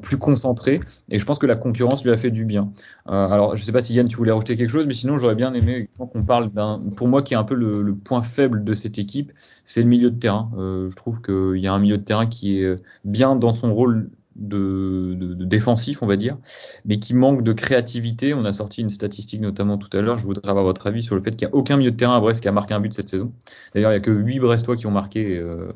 [0.00, 0.80] plus concentré.
[1.10, 2.72] Et je pense que la concurrence lui a fait du bien.
[3.06, 5.54] alors, je sais pas si Yann, tu voulais rajouter quelque chose, mais sinon, j'aurais bien
[5.54, 8.98] aimé qu'on parle d'un, pour moi, qui est un peu le point faible de cette
[8.98, 9.32] équipe,
[9.64, 10.50] c'est le milieu de terrain.
[10.56, 13.74] je trouve qu'il y a un milieu de terrain qui est euh, bien dans son
[13.74, 16.38] rôle de, défensif, on va dire,
[16.84, 18.34] mais qui manque de créativité.
[18.34, 20.18] On a sorti une statistique notamment tout à l'heure.
[20.18, 22.16] Je voudrais avoir votre avis sur le fait qu'il n'y a aucun milieu de terrain
[22.16, 23.32] à Brest qui a marqué un but cette saison.
[23.74, 25.72] D'ailleurs, il n'y a que 8 Brestois qui ont marqué euh,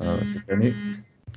[0.00, 0.72] euh, cette année.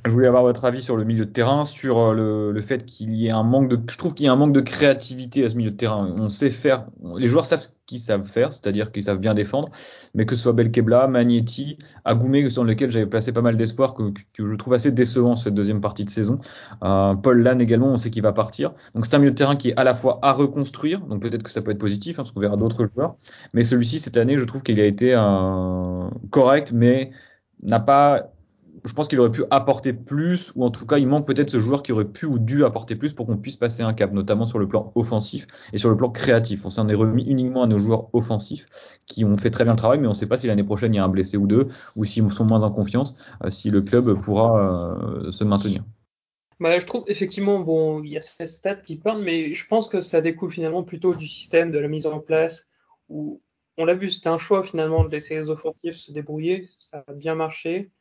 [0.06, 2.86] Je voulais avoir votre avis sur le milieu de terrain, sur euh, le, le fait
[2.86, 5.44] qu'il y ait un manque de, je trouve qu'il y a un manque de créativité
[5.44, 6.14] à ce milieu de terrain.
[6.18, 6.86] On sait faire,
[7.18, 9.70] les joueurs savent ce qu'ils savent faire, c'est-à-dire qu'ils savent bien défendre,
[10.14, 14.04] mais que ce soit Belkebla, Magnetti, Agoumé, sur lequel j'avais placé pas mal d'espoir, que,
[14.34, 16.38] que, je trouve assez décevant cette deuxième partie de saison.
[16.84, 18.74] Euh, Paul Lann également, on sait qu'il va partir.
[18.94, 21.44] Donc c'est un milieu de terrain qui est à la fois à reconstruire, donc peut-être
[21.44, 23.16] que ça peut être positif, hein, parce qu'on verra d'autres joueurs,
[23.54, 27.12] mais celui-ci cette année, je trouve qu'il a été euh, correct, mais
[27.64, 28.32] n'a pas
[28.86, 31.60] je pense qu'il aurait pu apporter plus, ou en tout cas, il manque peut-être ce
[31.60, 34.46] joueur qui aurait pu ou dû apporter plus pour qu'on puisse passer un cap, notamment
[34.46, 36.66] sur le plan offensif et sur le plan créatif.
[36.66, 38.68] On s'en est remis uniquement à nos joueurs offensifs
[39.06, 40.94] qui ont fait très bien le travail, mais on ne sait pas si l'année prochaine
[40.94, 43.70] il y a un blessé ou deux, ou s'ils sont moins en confiance, euh, si
[43.70, 45.84] le club pourra euh, se maintenir.
[46.60, 49.88] Bah, je trouve effectivement, bon, il y a ces stats qui parlent, mais je pense
[49.88, 52.68] que ça découle finalement plutôt du système, de la mise en place,
[53.10, 53.42] où
[53.78, 57.14] on l'a vu, c'était un choix finalement de laisser les offensifs se débrouiller, ça a
[57.14, 57.92] bien marché.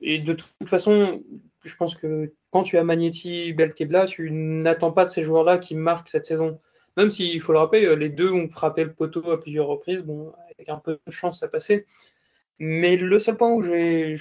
[0.00, 1.22] Et de toute façon,
[1.64, 5.74] je pense que quand tu as Magnetti, Belkebla, tu n'attends pas de ces joueurs-là qui
[5.74, 6.58] marquent cette saison.
[6.96, 10.02] Même s'il faut le rappeler, les deux ont frappé le poteau à plusieurs reprises.
[10.02, 11.86] Bon, avec un peu de chance, ça passait.
[12.58, 13.70] Mais le seul point où je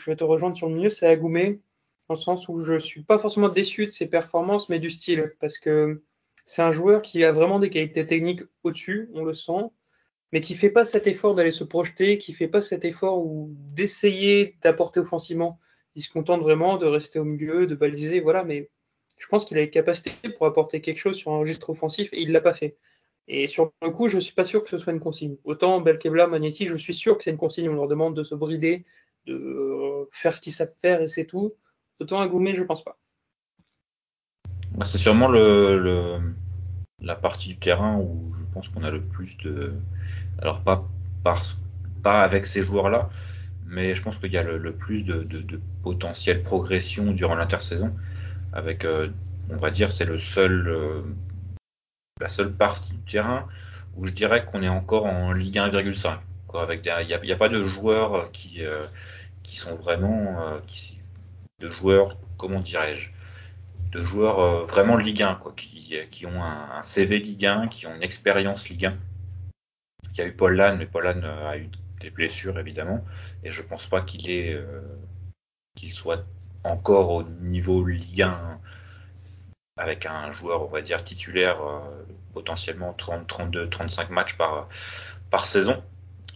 [0.06, 1.60] vais, te rejoindre sur le milieu, c'est Agoumé,
[2.08, 5.34] dans le sens où je suis pas forcément déçu de ses performances, mais du style,
[5.40, 6.02] parce que
[6.46, 9.70] c'est un joueur qui a vraiment des qualités techniques au-dessus, on le sent
[10.32, 13.52] mais qui fait pas cet effort d'aller se projeter, qui fait pas cet effort ou
[13.74, 15.58] d'essayer d'apporter offensivement.
[15.96, 18.44] Il se contente vraiment de rester au milieu, de baliser, voilà.
[18.44, 18.70] Mais
[19.18, 22.22] je pense qu'il a les capacités pour apporter quelque chose sur un registre offensif et
[22.22, 22.78] il l'a pas fait.
[23.28, 25.36] Et sur le coup, je suis pas sûr que ce soit une consigne.
[25.44, 27.70] Autant Belkebla, Magnetti, je suis sûr que c'est une consigne.
[27.70, 28.86] On leur demande de se brider,
[29.26, 31.54] de faire ce qu'ils savent faire et c'est tout.
[32.00, 32.98] Autant Agoumé, je pense pas.
[34.72, 36.22] Bah, c'est sûrement le,
[37.00, 39.74] la partie du terrain où je pense qu'on a le plus de,
[40.42, 40.86] alors pas,
[42.04, 43.10] pas avec ces joueurs-là,
[43.66, 47.94] mais je pense qu'il y a le, plus de, de, potentiel progression durant l'intersaison.
[48.54, 49.10] Avec, euh,
[49.50, 51.02] on va dire, c'est le seul, euh,
[52.20, 53.48] la seule partie du terrain
[53.96, 56.18] où je dirais qu'on est encore en Ligue 1,5.
[56.56, 58.88] Avec il n'y a, pas de joueurs qui, euh,
[59.44, 60.60] sont vraiment,
[61.60, 63.10] de joueurs, comment dirais-je,
[63.92, 68.04] de joueurs vraiment Ligue 1, quoi, qui, ont un, CV Ligue 1, qui ont une
[68.04, 69.19] expérience Ligue 1 il
[70.20, 73.04] y a eu Paul Lann, mais Paul euh, a eu des blessures évidemment,
[73.44, 74.82] et je pense pas euh,
[75.76, 76.26] qu'il soit
[76.64, 78.60] encore au niveau Ligue 1
[79.78, 81.80] avec un joueur, on va dire, titulaire, euh,
[82.34, 84.68] potentiellement 30, 32, 35 matchs par,
[85.46, 85.82] saison.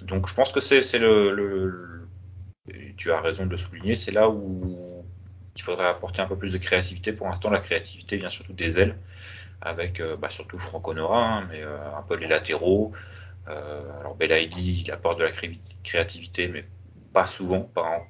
[0.02, 2.08] Donc je pense que c'est le,
[2.96, 5.06] tu as raison de le souligner, c'est là où
[5.56, 7.12] il faudrait apporter un peu plus de créativité.
[7.12, 8.98] Pour l'instant, la créativité vient surtout des ailes,
[9.62, 12.93] avec bah, surtout Franco Nora, hein, mais un peu les latéraux,
[13.47, 15.32] euh, alors Belaïdi, il apporte de la
[15.84, 16.65] créativité, mais
[17.12, 17.62] pas souvent.
[17.62, 18.01] Par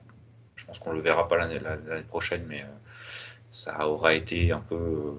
[0.55, 2.67] Je pense qu'on le verra pas l'année prochaine, mais euh,
[3.51, 5.13] ça aura été un peu euh,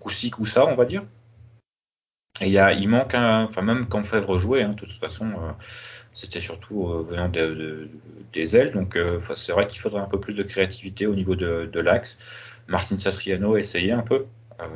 [0.00, 1.04] coup-ci, coup-ça, on va dire.
[2.40, 5.30] Et il, manque, un, enfin même quand Fèvre jouait, hein, de toute façon,
[6.10, 8.72] c'était surtout venant des ailes.
[8.72, 8.98] Donc
[9.36, 12.18] c'est vrai qu'il faudrait un peu plus de créativité au niveau de, l'axe.
[12.66, 14.26] Martin Satriano a essayé un peu.
[14.60, 14.66] Euh,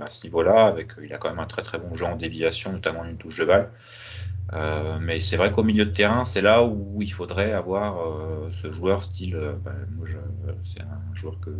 [0.00, 0.66] à ce niveau-là.
[0.66, 3.38] Avec, il a quand même un très très bon jeu en déviation, notamment une touche
[3.38, 3.70] de balle.
[4.52, 8.48] Euh, mais c'est vrai qu'au milieu de terrain, c'est là où il faudrait avoir euh,
[8.52, 9.38] ce joueur style.
[9.64, 10.06] Bah, moi,
[10.64, 11.50] c'est un joueur que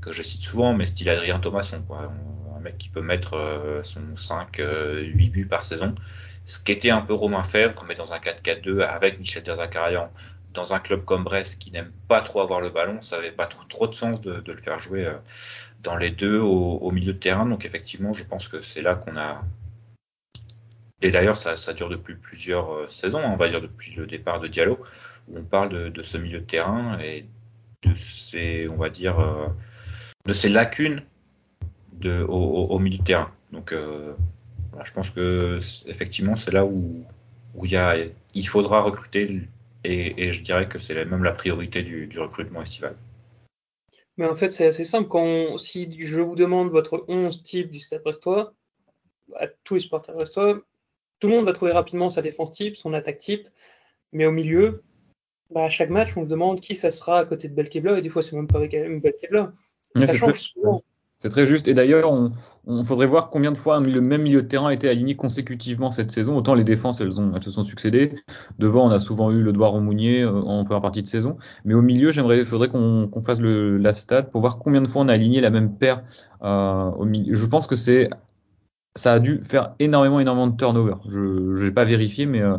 [0.00, 2.12] que je cite souvent, mais style Adrien Thomasson, quoi.
[2.56, 5.94] Un mec qui peut mettre son 5, 8 buts par saison.
[6.44, 10.10] Ce qui était un peu Romain Fèvre, mais dans un 4-4-2 avec Michel Derzakarian
[10.54, 13.46] dans un club comme Brest qui n'aime pas trop avoir le ballon, ça n'avait pas
[13.46, 15.08] trop, trop, de sens de, le faire jouer
[15.82, 17.46] dans les deux au, milieu de terrain.
[17.46, 19.42] Donc effectivement, je pense que c'est là qu'on a.
[21.00, 24.46] Et d'ailleurs, ça, dure depuis plusieurs saisons, hein, on va dire depuis le départ de
[24.46, 24.78] Diallo,
[25.28, 27.26] où on parle de, ce milieu de terrain et
[27.82, 29.16] de ces, on va dire,
[30.26, 31.02] de ces lacunes
[32.28, 33.30] au, milieu de terrain.
[33.52, 34.12] Donc, euh,
[34.84, 37.04] je pense que effectivement, c'est là où,
[38.34, 39.42] il, faudra recruter
[39.84, 42.94] et, je dirais que c'est même la priorité du, recrutement estival.
[44.16, 45.08] Mais en fait, c'est assez simple.
[45.08, 48.54] Quand on, si je vous demande votre 11 type du Stade Brestois,
[49.36, 50.58] à tous les supporters brestois,
[51.18, 53.48] tout le monde va trouver rapidement sa défense type, son attaque type,
[54.12, 54.82] mais au milieu,
[55.50, 58.02] bah, à chaque match, on se demande qui ça sera à côté de Belkebla, et
[58.02, 59.52] des fois, c'est même pas avec Belkebla.
[59.96, 60.82] Ça change souvent.
[61.22, 61.68] C'est très juste.
[61.68, 62.12] Et d'ailleurs,
[62.66, 65.92] on, faudrait voir combien de fois le même milieu de terrain a été aligné consécutivement
[65.92, 66.36] cette saison.
[66.36, 68.16] Autant les défenses, elles, se sont succédées.
[68.58, 71.38] Devant, on a souvent eu le Doigt Mounier euh, en première partie de saison.
[71.64, 74.88] Mais au milieu, j'aimerais, il faudrait qu'on qu fasse la stat pour voir combien de
[74.88, 76.02] fois on a aligné la même paire
[76.42, 77.36] euh, au milieu.
[77.36, 78.10] Je pense que c'est
[78.96, 80.94] ça a dû faire énormément, énormément de turnover.
[81.08, 82.42] Je n'ai pas vérifié, mais.
[82.42, 82.56] Euh...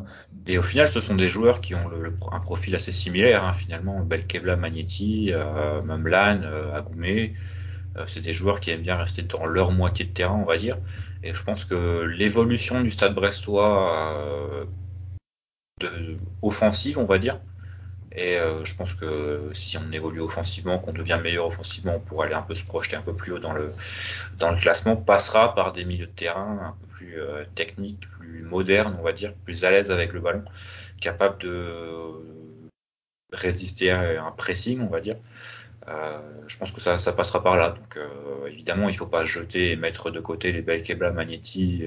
[0.47, 1.89] Et au final, ce sont des joueurs qui ont
[2.31, 3.99] un profil assez similaire, hein, finalement.
[3.99, 7.33] Belkebla, Magnetti, euh, Memlan, euh, Agoumé.
[7.97, 10.57] Euh, c'est des joueurs qui aiment bien rester dans leur moitié de terrain, on va
[10.57, 10.75] dire.
[11.23, 14.65] Et je pense que l'évolution du stade brestois
[15.83, 17.39] euh, offensive, on va dire,
[18.11, 22.33] et euh, je pense que si on évolue offensivement, qu'on devient meilleur offensivement pour aller
[22.33, 23.73] un peu se projeter un peu plus haut dans le,
[24.59, 27.17] classement, passera par des milieux de terrain un peu plus
[27.55, 30.43] techniques, plus modernes, on va dire, plus à l'aise avec le ballon,
[31.01, 32.11] capables de
[33.31, 35.15] résister à un pressing, on va dire.
[35.87, 37.69] Euh, je pense que ça, ça, passera par là.
[37.69, 41.85] Donc, euh, évidemment, il ne faut pas jeter et mettre de côté les Belkebla, Magnetti.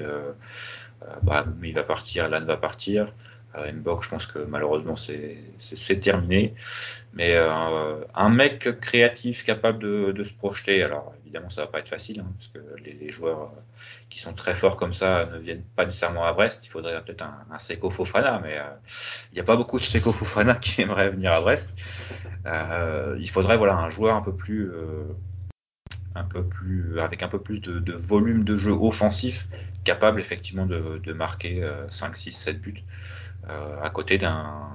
[1.02, 3.12] Euh, bah, il va partir, Lan va partir.
[3.56, 6.54] Euh, Mbok, je pense que malheureusement, c'est terminé.
[7.14, 11.78] Mais euh, un mec créatif capable de, de, se projeter, alors évidemment, ça va pas
[11.78, 13.52] être facile, hein, parce que les, les, joueurs
[14.10, 16.66] qui sont très forts comme ça ne viennent pas nécessairement à Brest.
[16.66, 18.58] Il faudrait peut-être un, un Seko Fofana, mais
[19.32, 21.74] il n'y a pas beaucoup de Seko Fofana qui aimeraient venir à Brest.
[22.46, 25.04] Euh, il faudrait voilà un joueur un peu plus euh,
[26.14, 29.48] un peu plus avec un peu plus de, de, volume de jeu offensif
[29.84, 32.84] capable effectivement de, de marquer euh, 5 6 7 buts
[33.48, 34.70] euh, à côté d'un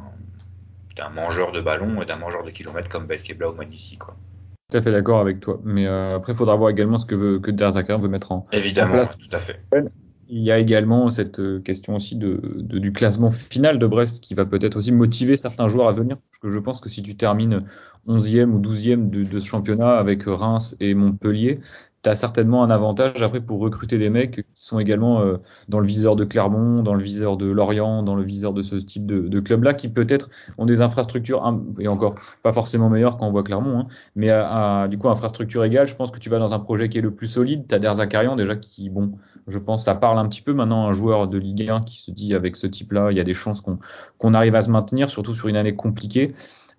[1.14, 3.56] mangeur de ballon et d'un mangeur de kilomètres comme Belkebla ou
[4.00, 4.16] quoi.
[4.72, 5.60] Tout à fait d'accord avec toi.
[5.66, 8.46] Mais euh, après, il faudra voir également ce que, veut, que Derzakar veut mettre en,
[8.54, 9.18] Évidemment, en place.
[9.18, 9.60] tout à fait.
[10.32, 14.34] Il y a également cette question aussi de, de, du classement final de Brest qui
[14.34, 16.18] va peut-être aussi motiver certains joueurs à venir.
[16.18, 17.66] Parce que je pense que si tu termines
[18.08, 21.60] 11e ou 12e de, de ce championnat avec Reims et Montpellier,
[22.04, 25.38] tu as certainement un avantage après pour recruter des mecs qui sont également euh,
[25.70, 28.76] dans le viseur de Clermont, dans le viseur de Lorient, dans le viseur de ce
[28.76, 31.44] type de, de club-là, qui peut-être ont des infrastructures,
[31.80, 34.30] et encore pas forcément meilleures quand on voit Clermont, hein, mais
[34.90, 37.14] du coup infrastructure égale, je pense que tu vas dans un projet qui est le
[37.14, 37.66] plus solide.
[37.68, 39.14] Tu as Der Zakarian déjà qui, bon,
[39.48, 42.12] je pense ça parle un petit peu maintenant un joueur de Ligue 1 qui se
[42.12, 43.80] dit avec ce type-là, il y a des chances qu'on
[44.18, 46.34] qu'on arrive à se maintenir, surtout sur une année compliquée.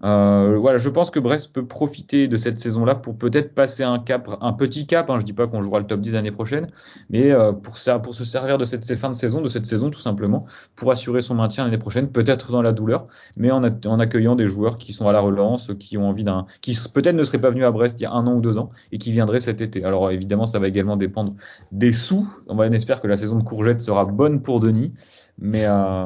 [0.05, 3.99] Euh, voilà, je pense que Brest peut profiter de cette saison-là pour peut-être passer un
[3.99, 5.11] cap, un petit cap.
[5.11, 6.67] Hein, je dis pas qu'on jouera le top 10 l'année prochaine,
[7.11, 9.91] mais euh, pour, ça, pour se servir de cette, fins de saison, de cette saison
[9.91, 13.05] tout simplement, pour assurer son maintien l'année prochaine, peut-être dans la douleur,
[13.37, 16.77] mais en, accueillant des joueurs qui sont à la relance, qui ont envie d'un, qui
[16.93, 18.71] peut-être ne seraient pas venus à Brest il y a un an ou deux ans
[18.91, 19.85] et qui viendraient cet été.
[19.85, 21.35] Alors évidemment, ça va également dépendre
[21.71, 22.29] des sous.
[22.49, 24.93] On va espérer que la saison de courgette sera bonne pour Denis,
[25.39, 26.05] mais euh,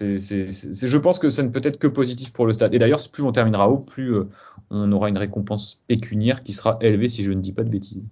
[0.00, 2.74] je pense que ça ne peut être que positif pour le stade.
[2.74, 4.24] Et d'ailleurs, plus on terminera haut, plus euh,
[4.70, 8.08] on aura une récompense pécuniaire qui sera élevée, si je ne dis pas de bêtises.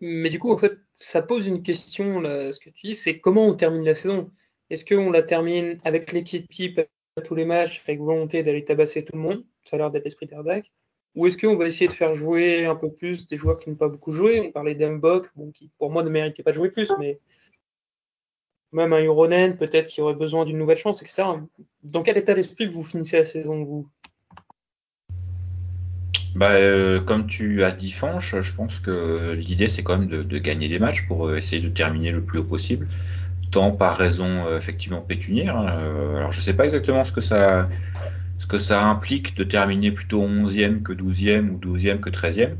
[0.00, 3.46] Mais du coup, en fait, ça pose une question, ce que tu dis, c'est comment
[3.46, 4.30] on termine la saison?
[4.70, 6.80] Est-ce qu'on la termine avec l'équipe type
[7.16, 9.44] à tous les matchs, avec volonté d'aller tabasser tout le monde?
[9.64, 10.72] Ça a l'air d'être l'esprit d'Erdak.
[11.14, 13.76] Ou est-ce qu'on va essayer de faire jouer un peu plus des joueurs qui n'ont
[13.76, 14.40] pas beaucoup joué?
[14.40, 17.20] On parlait d'Embok, qui pour moi ne méritait pas de jouer plus, mais
[18.72, 21.24] même un Euronen peut-être qui aurait besoin d'une nouvelle chance, etc.
[21.84, 23.88] Dans quel état d'esprit vous finissez la saison, vous?
[26.34, 30.38] Bah, euh, comme tu as dit Fanche, je pense que l'idée c'est quand même de,
[30.38, 32.88] gagner des matchs pour euh, essayer de terminer le plus haut possible,
[33.50, 35.56] tant par raison euh, effectivement pécuniaire.
[35.56, 36.16] Hein.
[36.16, 37.68] alors je sais pas exactement ce que ça
[38.38, 42.56] ce que ça implique de terminer plutôt 11e que 12e ou 12e que 13e.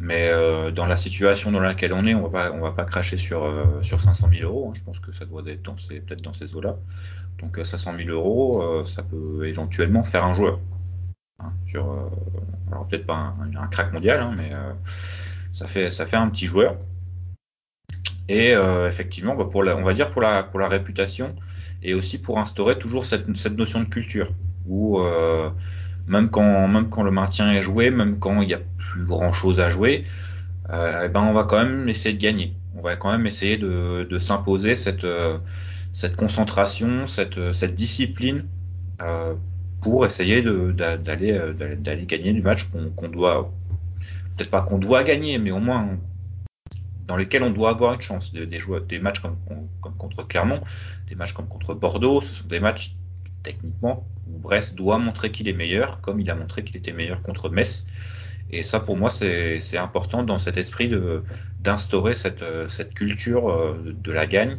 [0.00, 2.84] Mais euh, dans la situation dans laquelle on est, on va pas, on va pas
[2.84, 4.68] cracher sur euh, sur 500 000 euros.
[4.68, 4.72] Hein.
[4.74, 6.76] Je pense que ça doit être dans ces, peut-être dans ces eaux-là.
[7.38, 10.58] Donc 500 000 euros, euh, ça peut éventuellement faire un joueur.
[11.38, 11.84] Hein, sur,
[12.70, 14.52] alors peut-être pas un, un, crack mondial, hein, mais
[15.52, 16.76] ça fait ça fait un petit joueur.
[18.28, 18.54] Et
[18.86, 21.34] effectivement, bah pour la, on va dire pour la pour la réputation,
[21.82, 24.32] et aussi pour instaurer toujours cette, cette notion de culture
[24.66, 25.50] où euh,
[26.06, 29.70] même quand le maintien est joué, même quand il n'y a plus grand chose à
[29.70, 30.04] jouer,
[30.70, 32.54] euh, eh ben on va quand même essayer de gagner.
[32.76, 35.38] On va quand même essayer de, s'imposer cette euh,
[35.92, 38.44] cette concentration, cette cette discipline
[39.02, 39.34] euh,
[39.82, 43.52] pour essayer d'aller gagner du match qu'on doit
[44.36, 45.98] peut-être pas qu'on doit gagner, mais au moins
[47.06, 48.32] dans lesquels on doit avoir une chance.
[48.32, 49.36] Des, matchs comme,
[49.98, 50.60] contre Clermont,
[51.08, 52.94] des matchs comme contre Bordeaux, ce sont des matchs
[53.42, 57.48] techniquement Brest doit montrer qu'il est meilleur, comme il a montré qu'il était meilleur contre
[57.50, 57.86] Metz.
[58.52, 60.90] Et ça, pour moi, c'est important dans cet esprit
[61.60, 64.58] d'instaurer cette, cette culture euh, de la gagne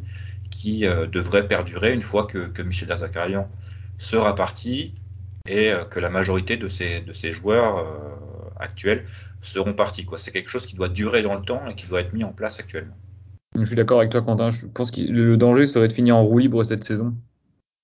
[0.49, 3.49] qui euh, devrait perdurer une fois que, que Michel Derzakarian
[3.97, 4.93] sera parti
[5.47, 7.85] et euh, que la majorité de ces, de ces joueurs
[8.59, 9.05] actuels
[9.41, 10.07] seront partis.
[10.17, 12.31] C'est quelque chose qui doit durer dans le temps et qui doit être mis en
[12.31, 12.95] place actuellement.
[13.59, 14.51] Je suis d'accord avec toi, Quentin.
[14.51, 17.13] Je pense que le danger serait de finir en roue libre cette saison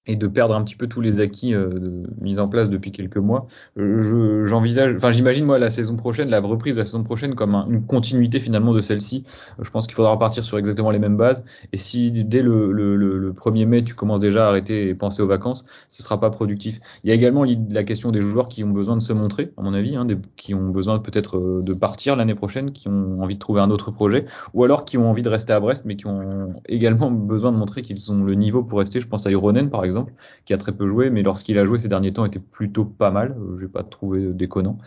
[0.08, 3.18] et de perdre un petit peu tous les acquis euh, mis en place depuis quelques
[3.18, 3.48] mois.
[3.78, 7.56] Euh, j'envisage, enfin j'imagine moi la saison prochaine, la reprise de la saison prochaine comme
[7.70, 9.24] une continuité finalement de celle-ci.
[9.60, 11.46] Euh, je pense qu'il faudra repartir sur exactement les mêmes bases.
[11.74, 15.22] Et si dès le, le, le, 1er mai tu commences déjà à arrêter et penser
[15.22, 16.80] aux vacances, ce sera pas productif.
[17.04, 19.62] Il y a également la question des joueurs qui ont besoin de se montrer, à
[19.62, 23.20] mon avis, hein, des, qui ont besoin peut-être euh, de partir l'année prochaine, qui ont
[23.22, 25.84] envie de trouver un autre projet, ou alors qui ont envie de rester à Brest,
[25.86, 29.02] mais qui ont également besoin de montrer qu'ils ont le niveau pour rester.
[29.02, 29.97] Je pense à Ironen par exemple
[30.46, 33.12] qui a très peu joué, mais lorsqu'il a joué ces derniers temps, était plutôt pas
[33.12, 33.36] mal.
[33.40, 34.78] Euh, j'ai pas trouvé déconnant.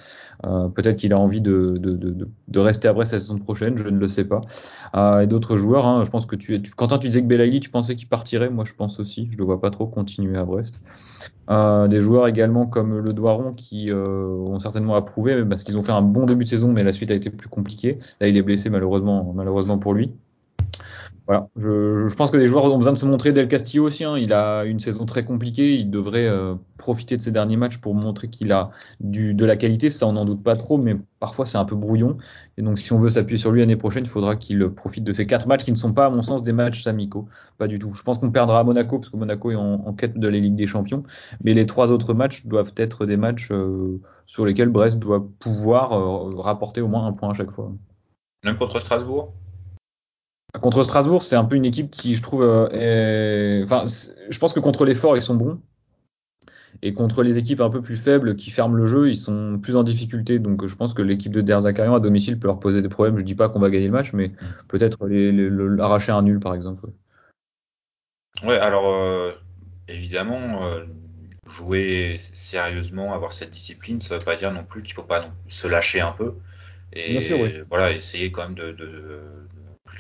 [0.46, 3.77] Euh, peut-être qu'il a envie de, de, de, de, rester à Brest la saison prochaine,
[3.77, 4.40] je ne le sais pas.
[4.94, 7.70] Euh, et d'autres joueurs, hein, je pense que tu, Quentin, tu disais que Belaïli, tu
[7.70, 8.51] pensais qu'il partirait.
[8.51, 9.27] Moi, je pense aussi.
[9.31, 10.81] Je ne le vois pas trop continuer à Brest.
[11.49, 16.01] Des joueurs également comme le Doiron qui ont certainement approuvé parce qu'ils ont fait un
[16.01, 17.99] bon début de saison, mais la suite a été plus compliquée.
[18.20, 20.12] Là, il est blessé malheureusement, malheureusement pour lui.
[21.31, 23.33] Voilà, je, je, pense que les joueurs ont besoin de se montrer.
[23.33, 25.75] Del Castillo aussi, hein, il a une saison très compliquée.
[25.75, 29.55] Il devrait euh, profiter de ses derniers matchs pour montrer qu'il a du, de la
[29.55, 29.90] qualité.
[29.90, 32.16] Ça, on n'en doute pas trop, mais parfois c'est un peu brouillon.
[32.59, 35.12] Et donc, si on veut s'appuyer sur lui l'année prochaine, il faudra qu'il profite de
[35.12, 37.29] ces quatre matchs qui ne sont pas, à mon sens, des matchs amicaux.
[37.59, 37.95] Pas du tout.
[37.95, 40.37] Je pense qu'on perdra à Monaco parce que Monaco est en, en, quête de la
[40.37, 41.05] Ligue des Champions.
[41.45, 45.93] Mais les trois autres matchs doivent être des matchs euh, sur lesquels Brest doit pouvoir
[45.93, 47.71] euh, rapporter au moins un point à chaque fois.
[48.43, 49.33] Même contre Strasbourg?
[50.59, 54.61] Contre Strasbourg, c'est un peu une équipe qui, je trouve, euh, enfin, je pense que
[54.61, 55.61] contre les forts, ils sont bons.
[56.83, 59.77] Et contre les équipes un peu plus faibles qui ferment le jeu, ils sont plus
[59.77, 60.39] en difficulté.
[60.39, 63.19] Donc je pense que l'équipe de Derzakarian à domicile peut leur poser des problèmes.
[63.19, 64.33] Je dis pas qu'on va gagner le match, mais
[64.69, 66.87] peut-être les, les, arracher un nul par exemple.
[68.45, 69.33] Ouais, alors euh,
[69.89, 70.85] évidemment, euh,
[71.47, 75.33] jouer sérieusement, avoir cette discipline, ça veut pas dire non plus qu'il faut pas non,
[75.49, 76.35] se lâcher un peu.
[76.93, 77.61] Et sûr, oui.
[77.69, 79.21] voilà, essayer quand même de, de,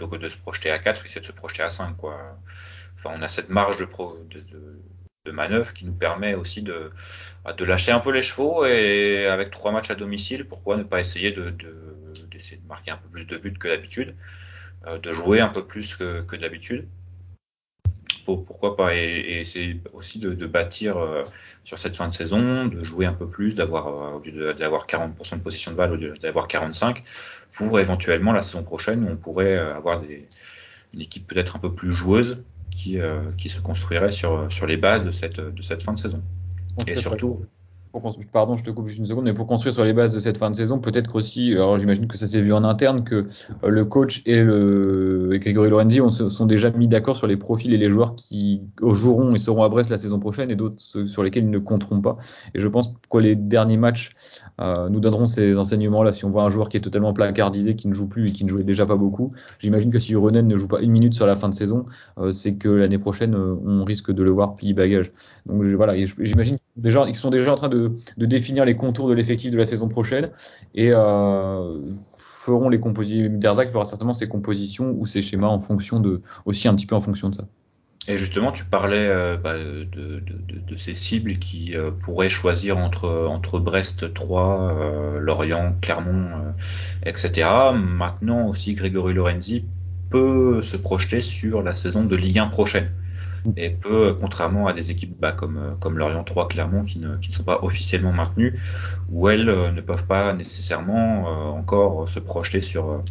[0.00, 1.96] plutôt que de se projeter à 4, essayer de se projeter à 5.
[1.96, 2.38] Quoi.
[2.96, 6.90] Enfin, on a cette marge de, manœuvre qui nous permet aussi de,
[7.44, 10.82] bah, de lâcher un peu les chevaux et avec trois matchs à domicile, pourquoi ne
[10.82, 11.50] pas essayer de,
[12.30, 14.16] d'essayer de, marquer un peu plus de buts que d'habitude,
[14.86, 16.88] euh, de jouer un peu plus que d'habitude
[18.36, 21.24] pourquoi pas et, essayer aussi de, de bâtir euh,
[21.64, 24.86] sur cette fin de saison, de jouer un peu plus, d'avoir euh, au lieu d'avoir
[24.86, 27.02] 40% de position de balle au lieu d'avoir 45,
[27.52, 30.26] pour éventuellement la saison prochaine on pourrait euh, avoir des,
[30.94, 34.76] une équipe peut-être un peu plus joueuse qui, euh, qui se construirait sur, sur les
[34.76, 36.22] bases de cette, de cette fin de saison.
[36.86, 37.44] Et surtout,
[38.32, 40.38] pardon, je te coupe juste une seconde, mais pour construire sur les bases de cette
[40.38, 43.26] fin de saison, peut-être aussi, alors j'imagine que ça s'est vu en interne, que
[43.64, 47.36] euh, le coach et le et Grégory Lorenzi on, sont déjà mis d'accord sur les
[47.36, 50.80] profils et les joueurs qui joueront et seront à Brest la saison prochaine et d'autres
[50.80, 52.16] sur lesquels ils ne compteront pas.
[52.54, 54.10] Et je pense que les derniers matchs
[54.60, 56.12] euh, nous donneront ces enseignements-là.
[56.12, 58.44] Si on voit un joueur qui est totalement placardisé, qui ne joue plus et qui
[58.44, 61.26] ne jouait déjà pas beaucoup, j'imagine que si Ronen ne joue pas une minute sur
[61.26, 61.84] la fin de saison,
[62.18, 65.12] euh, c'est que l'année prochaine, on risque de le voir plier bagage.
[65.46, 69.56] Donc voilà, j'imagine ils sont déjà en train de, définir les contours de l'effectif de
[69.56, 70.30] la saison prochaine
[70.74, 71.74] et euh,
[72.14, 73.30] feront les compositions.
[73.32, 76.94] Derzac fera certainement ses compositions ou ses schémas en fonction de aussi un petit peu
[76.94, 77.44] en fonction de ça.
[78.08, 83.58] Et justement, tu parlais euh, bah, de, ces cibles qui euh, pourraient choisir entre, entre
[83.58, 86.54] Brest 3, euh, Lorient, Clermont,
[87.04, 87.48] etc.
[87.74, 89.64] Maintenant aussi, Grégory Lorenzi
[90.08, 92.90] peut se projeter sur la saison de Ligue 1 prochaine.
[93.56, 97.30] Et peut, contrairement à des équipes bah, comme, comme Lorient 3, Clermont, qui ne, qui
[97.30, 98.58] ne sont pas officiellement maintenues,
[99.10, 103.02] où elles ne peuvent pas nécessairement encore se projeter sur,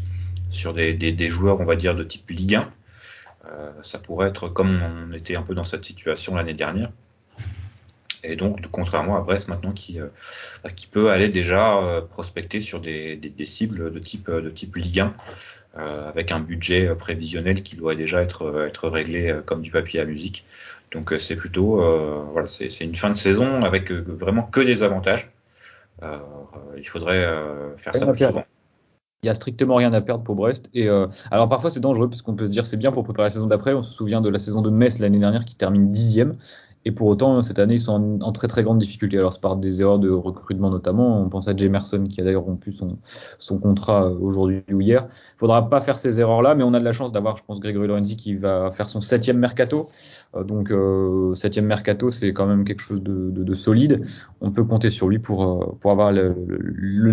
[0.50, 2.70] sur des, des, des joueurs, on va dire, de type Ligue 1
[3.46, 6.92] euh, ça pourrait être comme on était un peu dans cette situation l'année dernière.
[8.24, 10.08] Et donc, contrairement à Brest maintenant qui, euh,
[10.64, 14.50] bah, qui peut aller déjà euh, prospecter sur des, des, des, cibles de type, de
[14.50, 15.14] type Ligue 1,
[15.76, 20.46] avec un budget prévisionnel qui doit déjà être, être réglé comme du papier à musique.
[20.92, 21.82] Donc c'est plutôt
[22.32, 25.32] voilà, c'est une fin de saison avec vraiment que des avantages.
[26.02, 27.24] il faudrait
[27.78, 28.46] faire ça plus souvent.
[29.22, 30.70] Il y a strictement rien à perdre pour Brest.
[30.74, 30.90] Et
[31.30, 33.48] alors parfois c'est dangereux parce qu'on peut se dire c'est bien pour préparer la saison
[33.48, 33.74] d'après.
[33.74, 36.36] On se souvient de la saison de Metz l'année dernière qui termine dixième.
[36.86, 39.18] Et pour autant, cette année, ils sont en, très très grande difficulté.
[39.18, 41.22] Alors, c'est par des erreurs de recrutement notamment.
[41.22, 42.98] On pense à Jamerson qui a d'ailleurs rompu son,
[43.38, 45.06] son contrat euh, aujourd'hui ou hier.
[45.36, 47.60] Il faudra pas faire ces erreurs-là, mais on a de la chance d'avoir, je pense,
[47.60, 49.88] Grégory Lorenzi qui va faire son septième mercato.
[50.36, 54.06] Euh, donc, euh, septième mercato, c'est quand même quelque chose de, de, de, solide.
[54.42, 56.36] On peut compter sur lui pour, euh, pour avoir le,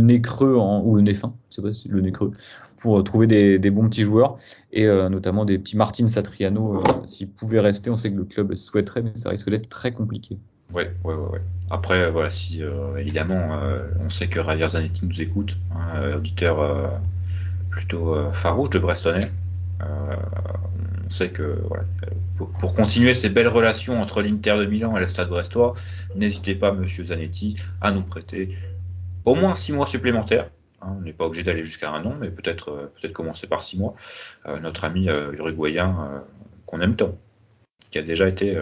[0.00, 2.32] nez creux ou le nez fin, c'est pas le nez creux,
[2.80, 4.36] pour trouver des, bons petits joueurs
[4.72, 6.82] et notamment des petits Martin Satriano.
[7.06, 10.38] S'il pouvait rester, on sait que le club souhaiterait, mais ça risque d'être très compliqué.
[10.74, 11.40] Ouais, ouais, ouais, ouais.
[11.70, 12.60] Après, voilà, si
[12.98, 13.58] évidemment,
[14.04, 17.00] on sait que Javier Zanetti nous écoute, hein, auditeur
[17.70, 19.30] plutôt farouche de Brestonais.
[19.80, 21.58] On sait que
[22.36, 25.74] pour, continuer ces belles relations entre l'Inter de Milan et le Stade Brestois,
[26.14, 28.56] n'hésitez pas, Monsieur Zanetti, à nous prêter
[29.24, 30.50] au moins six mois supplémentaires.
[30.82, 33.62] Hein, on n'est pas obligé d'aller jusqu'à un an, mais peut-être euh, peut-être commencer par
[33.62, 33.94] six mois.
[34.46, 36.22] Euh, notre ami euh, uruguayen
[36.66, 37.16] qu'on aime tant,
[37.90, 38.58] qui a déjà été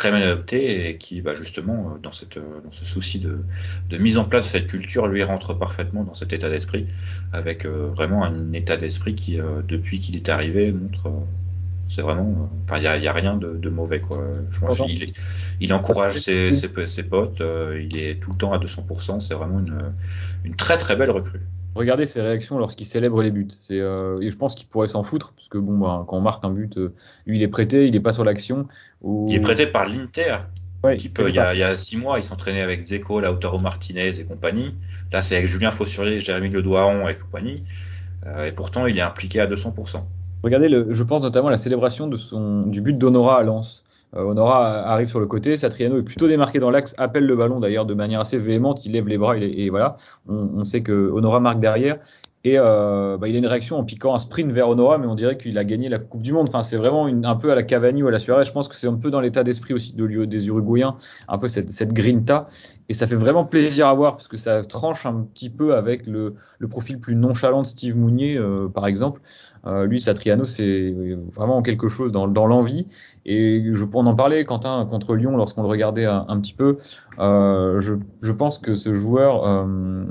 [0.00, 3.44] très bien adopté et qui, bah, justement, dans, cette, dans ce souci de,
[3.90, 6.86] de, mise en place de cette culture, lui rentre parfaitement dans cet état d'esprit,
[7.32, 9.38] avec vraiment un état d'esprit qui,
[9.68, 11.12] depuis qu'il est arrivé, montre
[11.90, 14.30] c'est vraiment, enfin, il n'y a, rien de, de, mauvais, quoi.
[14.52, 15.12] Je pense il,
[15.60, 19.18] il, encourage ses, ses, ses potes, euh, il est tout le temps à 200%.
[19.18, 19.92] C'est vraiment une,
[20.44, 21.40] une très très belle recrue.
[21.74, 23.48] Regardez ses réactions lorsqu'il célèbre les buts.
[23.60, 26.20] C'est, euh, et je pense qu'il pourrait s'en foutre, parce que bon, bah, quand on
[26.20, 26.92] marque un but, euh,
[27.26, 28.66] lui il est prêté, il est pas sur l'action.
[29.02, 29.28] Ou...
[29.30, 30.38] Il est prêté par l'Inter.
[30.82, 33.58] Ouais, peut, il, y a, il y a six mois, ils s'entraînaient avec Zeko, Lautaro
[33.58, 34.74] Martinez et compagnie.
[35.12, 37.64] Là, c'est avec Julien Fossurier, Jérémy Le Doiron et compagnie.
[38.26, 40.02] Euh, et pourtant, il est impliqué à 200%.
[40.42, 43.84] Regardez, le, je pense notamment à la célébration de son, du but d'Honora à Lens.
[44.16, 47.60] Euh, Honora arrive sur le côté, Satriano est plutôt démarqué dans l'axe, appelle le ballon
[47.60, 49.96] d'ailleurs de manière assez véhémente, il lève les bras et, voilà,
[50.28, 51.98] on, on, sait que Honora marque derrière
[52.42, 55.14] et euh, bah, il a une réaction en piquant un sprint vers Honora, mais on
[55.14, 56.48] dirait qu'il a gagné la Coupe du Monde.
[56.48, 58.44] Enfin, c'est vraiment une, un peu à la Cavani ou à la Suarez.
[58.44, 60.96] Je pense que c'est un peu dans l'état d'esprit aussi de, des Uruguayens,
[61.28, 62.48] un peu cette, cette grinta.
[62.88, 66.06] Et ça fait vraiment plaisir à voir parce que ça tranche un petit peu avec
[66.06, 69.20] le, le profil plus nonchalant de Steve Mounier, euh, par exemple.
[69.66, 70.94] Euh, lui, Satriano, c'est
[71.34, 72.86] vraiment quelque chose dans, dans l'envie.
[73.26, 76.78] Et je, on en parlait, Quentin, contre Lyon, lorsqu'on le regardait un, un petit peu.
[77.18, 80.04] Euh, je, je, pense que ce joueur euh,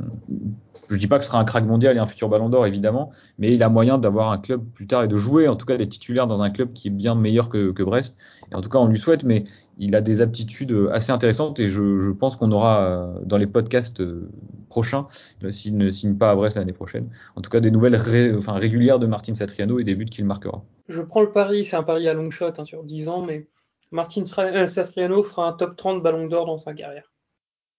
[0.89, 3.11] je dis pas que ce sera un crack mondial et un futur ballon d'or, évidemment,
[3.37, 5.77] mais il a moyen d'avoir un club plus tard et de jouer, en tout cas,
[5.77, 8.17] des titulaires dans un club qui est bien meilleur que, que Brest.
[8.51, 9.45] Et en tout cas, on lui souhaite, mais
[9.79, 13.47] il a des aptitudes assez intéressantes et je, je pense qu'on aura euh, dans les
[13.47, 14.29] podcasts euh,
[14.67, 15.07] prochains,
[15.43, 18.33] euh, s'il ne signe pas à Brest l'année prochaine, en tout cas des nouvelles ré,
[18.35, 20.63] enfin, régulières de Martin Satriano et des buts qu'il marquera.
[20.89, 23.47] Je prends le pari, c'est un pari à long shot hein, sur 10 ans, mais
[23.91, 27.11] Martin Satriano fera un top 30 ballon d'or dans sa carrière.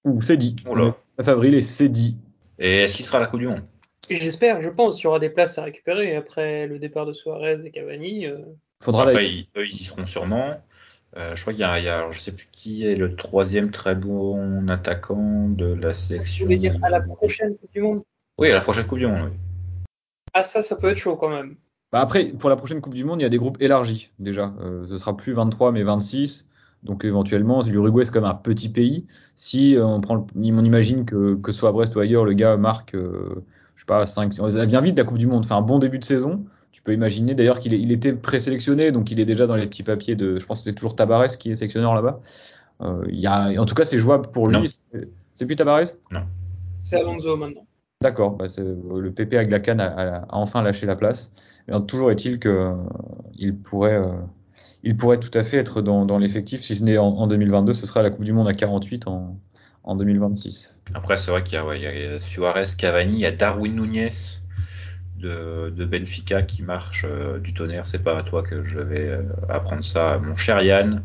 [0.04, 0.56] Ouh, c'est dit.
[0.66, 0.96] Oh là.
[1.18, 2.16] 9 avril et c'est dit.
[2.60, 3.62] Et est-ce qu'il sera à la Coupe du Monde?
[4.08, 5.00] J'espère, je pense.
[5.00, 8.26] Il y aura des places à récupérer après le départ de Suarez et Cavani.
[8.26, 8.38] Euh...
[8.82, 10.60] Faudra après, ils, eux, ils y seront sûrement.
[11.16, 13.16] Euh, je crois qu'il y a, il y a je sais plus qui est le
[13.16, 16.44] troisième très bon attaquant de la sélection.
[16.44, 18.02] Vous voulez dire à la prochaine Coupe du Monde?
[18.38, 19.30] Oui, à la prochaine Coupe du Monde.
[19.32, 19.38] Oui.
[20.34, 21.56] Ah ça, ça peut être chaud quand même.
[21.92, 24.54] Bah après, pour la prochaine Coupe du Monde, il y a des groupes élargis déjà.
[24.60, 26.46] Euh, ce sera plus 23 mais 26.
[26.82, 29.06] Donc éventuellement, l'Uruguay c'est comme un petit pays.
[29.36, 32.56] Si euh, on prend, on imagine que que soit à Brest ou ailleurs, le gars
[32.56, 35.54] marque, euh, je sais pas, 5, ça vient vite de la Coupe du Monde, fait
[35.54, 36.44] un bon début de saison.
[36.72, 39.82] Tu peux imaginer d'ailleurs qu'il il était présélectionné, donc il est déjà dans les petits
[39.82, 42.20] papiers de, je pense que c'est toujours Tabarès qui est sélectionneur là-bas.
[42.82, 44.78] Euh, il y a, en tout cas, c'est jouable pour lui.
[45.34, 46.22] C'est plus Tabarès Non.
[46.78, 47.66] C'est Alonso maintenant.
[48.02, 51.34] D'accord, bah le PP avec la canne a, a, a, enfin lâché la place.
[51.68, 52.74] Mais toujours est-il que euh,
[53.34, 54.06] il pourrait euh,
[54.82, 56.62] il pourrait tout à fait être dans, dans l'effectif.
[56.62, 59.38] Si ce n'est en, en, 2022, ce sera la Coupe du Monde à 48 en,
[59.84, 60.74] en 2026.
[60.94, 64.10] Après, c'est vrai qu'il y, ouais, y, a Suarez, Cavani, il y a Darwin Nunez
[65.16, 67.86] de, de Benfica qui marche euh, du tonnerre.
[67.86, 71.02] C'est pas à toi que je vais euh, apprendre ça, mon cher Yann.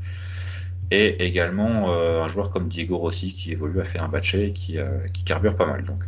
[0.91, 4.78] Et également euh, un joueur comme Diego Rossi qui évolue à faire un et qui,
[5.13, 5.84] qui carbure pas mal.
[5.84, 6.05] Donc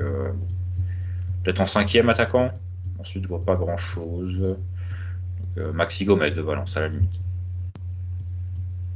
[1.43, 2.51] peut-être en cinquième attaquant.
[2.99, 4.39] Ensuite, je vois pas grand chose.
[4.39, 7.19] Donc, Maxi Gomez de Valence à la limite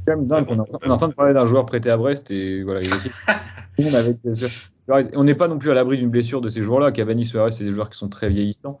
[0.06, 0.46] quand même dingue.
[0.48, 2.88] On, on est en train de parler d'un joueur prêté à Brest et voilà, il
[2.88, 4.18] est avec,
[5.14, 6.92] on n'est pas non plus à l'abri d'une blessure de ces joueurs-là.
[6.92, 8.78] Cavani, Suarez, c'est des joueurs qui sont très vieillissants,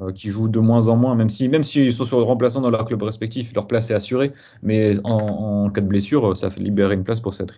[0.00, 2.60] euh, qui jouent de moins en moins, même si même s'ils sont sur le remplaçant
[2.60, 4.32] dans leur club respectif, leur place est assurée.
[4.62, 7.54] Mais en, en cas de blessure, ça fait libérer une place pour cette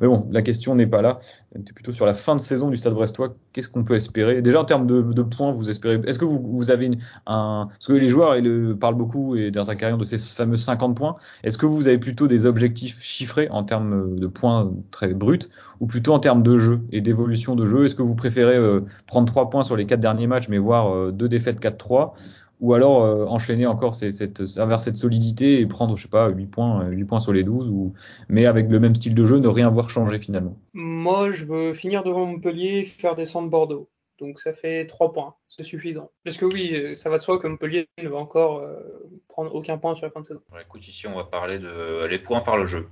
[0.00, 1.20] Mais bon, la question n'est pas là.
[1.54, 3.34] C'est plutôt sur la fin de saison du Stade Brestois.
[3.54, 4.42] qu'est-ce qu'on peut espérer?
[4.42, 6.90] Déjà en termes de, points, vous espérez Est-ce que vous, avez
[7.26, 10.58] un Parce que les joueurs ils parlent beaucoup et dans sa carrière de ces fameux
[10.58, 11.16] 50 points.
[11.44, 15.38] Est-ce que vous avez plutôt des objectifs chiffrés en termes de points très bruts
[15.80, 17.86] ou plutôt en termes de jeu et d'évolution de jeu?
[17.86, 20.94] Est-ce que vous préférez euh, prendre 3 points sur les 4 derniers matchs mais voir
[20.94, 22.12] euh, deux défaites 4-3
[22.60, 26.46] ou alors euh, enchaîner encore cette, vers cette solidité et prendre, je sais pas, 8
[26.46, 27.94] points, 8 points sur les 12, ou,
[28.28, 30.56] mais avec le même style de jeu, ne rien voir changer finalement.
[30.72, 33.88] Moi, je veux finir devant Montpellier et faire descendre Bordeaux.
[34.18, 36.10] Donc ça fait 3 points, c'est suffisant.
[36.24, 38.80] Parce que oui, euh, ça va de soi que Montpellier ne va encore euh,
[39.28, 40.40] prendre aucun point sur la fin de saison.
[40.60, 42.88] écoute, ici on va parler de les points par le jeu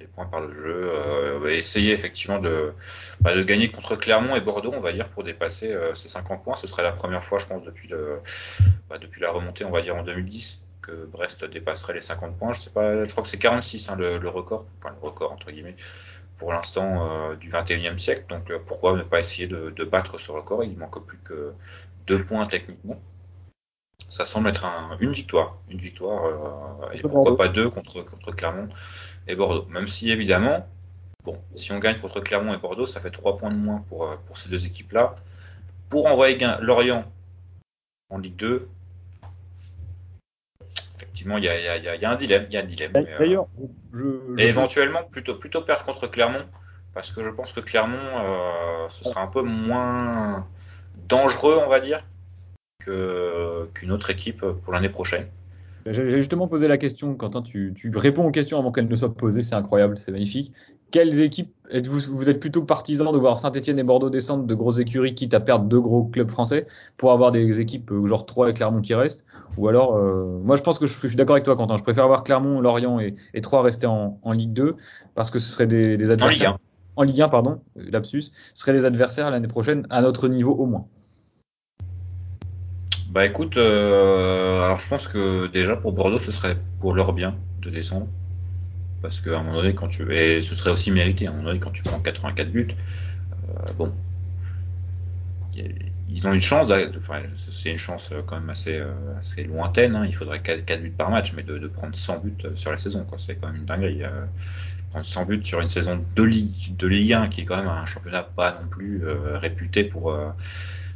[0.00, 0.90] les points par le jeu.
[0.94, 2.72] Euh, on va essayer effectivement de,
[3.20, 6.42] bah, de gagner contre Clermont et Bordeaux, on va dire, pour dépasser euh, ces 50
[6.42, 6.56] points.
[6.56, 8.20] Ce serait la première fois, je pense, depuis, le,
[8.88, 12.52] bah, depuis la remontée, on va dire en 2010, que Brest dépasserait les 50 points.
[12.52, 15.50] Je sais pas, je crois que c'est 46 hein, le, record, enfin le record entre
[15.50, 15.76] guillemets,
[16.38, 18.24] pour l'instant euh, du 21e siècle.
[18.28, 20.64] Donc pourquoi ne pas essayer de, battre ce record?
[20.64, 21.52] Il manque plus que
[22.06, 23.00] deux points techniquement
[24.08, 24.66] ça semble être
[24.98, 26.24] une victoire, une victoire,
[26.92, 28.68] et pourquoi pas deux contre, contre Clermont
[29.26, 29.66] et Bordeaux.
[29.68, 30.66] Même si évidemment,
[31.24, 34.04] bon, si on gagne contre Clermont et Bordeaux, ça fait 3 points de moins pour,
[34.04, 35.16] euh, pour ces deux équipes-là.
[35.88, 37.04] Pour envoyer Lorient
[38.10, 38.68] en Ligue 2,
[40.96, 42.46] effectivement, il y a, y, a, y a, un dilemme.
[42.50, 43.46] Y a un dilemme D'ailleurs,
[44.38, 46.46] et éventuellement, plutôt, plutôt perdre contre Clermont,
[46.94, 50.46] parce que je pense que Clermont, euh, ce sera un peu moins
[51.08, 52.04] dangereux, on va dire,
[52.84, 55.28] qu'une autre équipe pour l'année prochaine.
[55.86, 59.14] J'ai justement posé la question, Quentin, tu, tu réponds aux questions avant qu'elles ne soient
[59.14, 60.52] posées, c'est incroyable, c'est magnifique.
[60.90, 64.78] Quelles équipes êtes-vous Vous êtes plutôt partisan de voir Saint-Etienne et Bordeaux descendre de grosses
[64.78, 66.66] écuries, quitte à perdre deux gros clubs français,
[66.96, 69.24] pour avoir des équipes euh, genre 3 et Clermont qui restent?
[69.56, 72.04] Ou alors, euh, moi je pense que je, suis d'accord avec toi, Quentin, je préfère
[72.04, 74.76] avoir Clermont, Lorient et, et 3 rester en, en, Ligue 2,
[75.14, 76.50] parce que ce serait des, des adversaires.
[76.50, 76.60] En Ligue 1.
[76.96, 80.66] En Ligue 1, pardon, lapsus, ce seraient des adversaires l'année prochaine à notre niveau au
[80.66, 80.86] moins.
[83.10, 87.34] Bah écoute, euh, alors je pense que déjà pour Bordeaux, ce serait pour leur bien
[87.60, 88.06] de descendre.
[89.02, 90.14] Parce qu'à un moment donné, quand tu.
[90.14, 92.68] Et ce serait aussi mérité, à un moment donné, quand tu prends 84 buts,
[93.48, 93.92] euh, bon.
[96.12, 99.96] Ils ont une chance, enfin, c'est une chance quand même assez, euh, assez lointaine.
[99.96, 100.06] Hein.
[100.06, 103.18] Il faudrait 4, buts par match, mais de, prendre 100 buts sur la saison, quoi.
[103.18, 104.02] C'est quand même une dinguerie.
[104.90, 107.68] prendre 100 buts sur une saison de Ligue, de Ligue 1, qui est quand même
[107.68, 109.02] un championnat pas non plus
[109.34, 110.16] réputé pour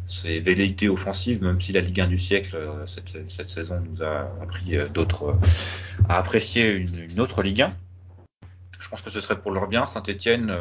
[0.07, 4.31] ses velléités offensives, même si la Ligue 1 du siècle, euh, cette, saison, nous a
[4.43, 7.77] appris euh, d'autres, euh, à apprécier une, autre Ligue 1.
[8.79, 9.87] Je pense que ce serait pour leur bien.
[9.87, 10.55] Saint-Etienne.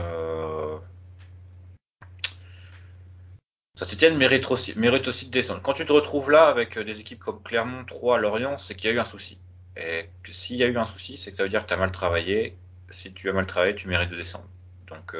[3.75, 5.61] Saint-Etienne mérite aussi, mérite aussi de descendre.
[5.61, 8.93] Quand tu te retrouves là avec des équipes comme Clermont, 3, Lorient, c'est qu'il y
[8.93, 9.37] a eu un souci.
[9.75, 11.77] Et s'il y a eu un souci, c'est que ça veut dire que tu as
[11.77, 12.55] mal travaillé.
[12.89, 14.47] Si tu as mal travaillé, tu mérites de descendre.
[14.87, 15.17] Donc,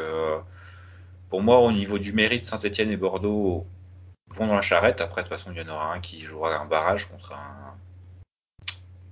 [1.29, 3.67] pour moi, au niveau du mérite, Saint-Etienne et Bordeaux
[4.33, 5.01] vont dans la charrette.
[5.01, 7.75] Après, de toute façon, il y en aura un qui jouera un barrage contre un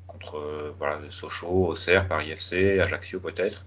[0.07, 3.65] contre euh, voilà, Sochaux, Auxerre, Paris FC, Ajaccio peut-être.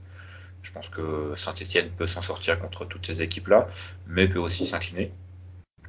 [0.63, 3.69] Je pense que Saint-Etienne peut s'en sortir contre toutes ces équipes-là,
[4.07, 5.13] mais peut aussi s'incliner.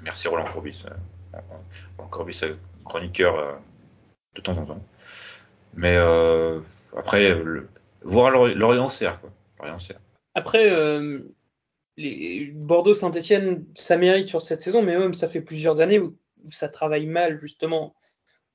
[0.04, 0.86] Merci Roland Courbis.
[0.88, 1.40] Euh,
[1.98, 3.54] Roland est chroniqueur euh,
[4.36, 4.84] de temps en temps.
[5.76, 5.98] Mais
[6.98, 7.68] après, le,
[8.04, 9.20] voir Lorient-Auxerre.
[9.60, 9.78] Lorient
[10.38, 10.70] après,
[11.98, 16.18] Bordeaux-Saint-Etienne, ça mérite sur cette saison, mais même ça fait plusieurs années où,
[16.52, 17.96] ça travaille mal, justement.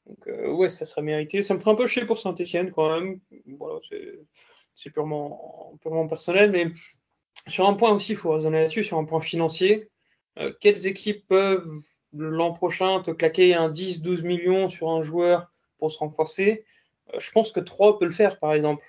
[0.07, 1.43] Donc, euh, ouais, ça serait mérité.
[1.43, 3.21] Ça me ferait un peu chier pour Saint-Etienne quand même.
[3.59, 3.81] Voilà,
[4.75, 6.69] c'est purement, purement personnel, mais
[7.49, 9.91] sur un point aussi, il faut raisonner là-dessus, sur un point financier.
[10.39, 11.81] Euh, quelles équipes peuvent
[12.13, 16.65] l'an prochain te claquer un 10-12 millions sur un joueur pour se renforcer?
[17.15, 18.85] Euh, Je pense que 3 peut le faire, par exemple,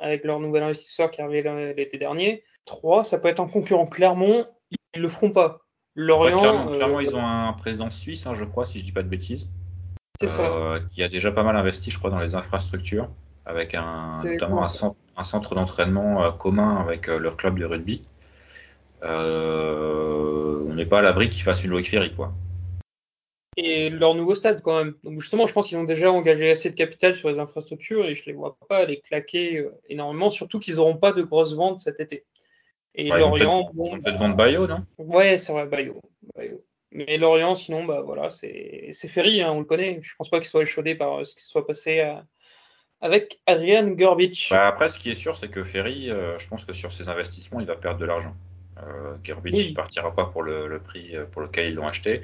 [0.00, 2.42] avec leur nouvel investisseur qui est arrivé l'été dernier.
[2.66, 3.86] 3, ça peut être un concurrent.
[3.86, 4.46] Clermont,
[4.94, 5.60] ils le feront pas.
[5.94, 6.68] Lorient.
[6.68, 9.08] Euh, Clairement, ils ont un président suisse, hein, je crois, si je dis pas de
[9.08, 9.48] bêtises.
[10.20, 10.42] C'est ça.
[10.42, 13.08] Euh, qui a déjà pas mal investi, je crois, dans les infrastructures,
[13.46, 14.62] avec un, notamment
[15.16, 18.02] un centre, d'entraînement euh, commun avec leur club de rugby.
[19.02, 22.32] on n'est pas à l'abri qu'ils fassent une Loïc Ferry, quoi
[23.62, 24.94] et leur nouveau stade quand même.
[25.04, 28.14] Donc justement, je pense qu'ils ont déjà engagé assez de capital sur les infrastructures et
[28.14, 32.00] je les vois pas les claquer énormément, surtout qu'ils n'auront pas de grosses ventes cet
[32.00, 32.24] été.
[32.94, 33.70] Et Lorient.
[33.72, 34.84] Ils vont peut-être vendre Bayo, non?
[34.98, 36.00] Ouais, c'est vrai, Bayo.
[36.92, 40.00] Mais Lorient, sinon, bah voilà, c'est Ferry, hein, on le connaît.
[40.02, 42.14] Je pense pas qu'il soit échaudé par ce qui se soit passé euh,
[43.00, 44.48] avec Adrian Gorbic.
[44.50, 47.08] Bah après, ce qui est sûr, c'est que Ferry, euh, je pense que sur ses
[47.08, 48.34] investissements, il va perdre de l'argent.
[48.82, 52.22] Euh, Gerbic, partira pas pour le, prix euh, pour lequel ils l'ont acheté.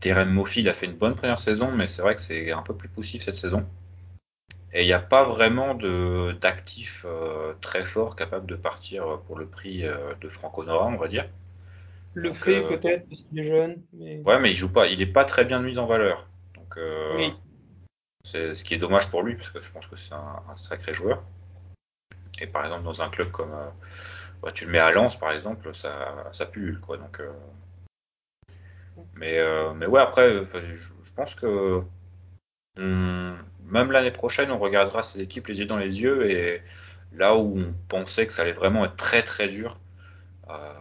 [0.00, 2.62] Terem Moffi, il a fait une bonne première saison, mais c'est vrai que c'est un
[2.62, 3.66] peu plus poussif cette saison.
[4.72, 9.46] Et il n'y a pas vraiment d'actifs euh, très forts capables de partir pour le
[9.46, 11.28] prix euh, de Franco Nora, on va dire.
[12.14, 14.86] Le Donc, fait euh, peut-être parce qu'il est jeune, mais Ouais, mais il joue pas,
[14.86, 16.26] il est pas très bien mis en valeur.
[16.54, 16.78] Donc,
[17.16, 17.34] Oui.
[18.24, 20.56] c'est ce qui est dommage pour lui parce que je pense que c'est un, un
[20.56, 21.22] sacré joueur.
[22.40, 23.54] Et par exemple dans un club comme,
[24.42, 26.96] bah, tu le mets à Lens par exemple, ça, ça pullule quoi.
[26.96, 27.20] Donc,
[29.14, 31.82] mais, euh, mais ouais après, enfin, je, pense que
[32.78, 33.36] on-
[33.66, 36.62] même l'année prochaine, on regardera ces équipes les yeux dans les yeux et
[37.12, 39.78] là où on pensait que ça allait vraiment être très très dur.
[40.50, 40.74] euh,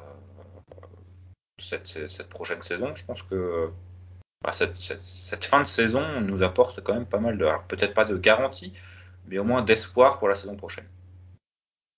[1.60, 3.70] cette, cette prochaine saison, je pense que
[4.52, 8.06] cette, cette- cette fin de saison nous apporte quand même pas mal de, peut-être pas
[8.06, 8.74] de garantie,
[9.28, 10.88] mais au moins d'espoir pour la saison prochaine.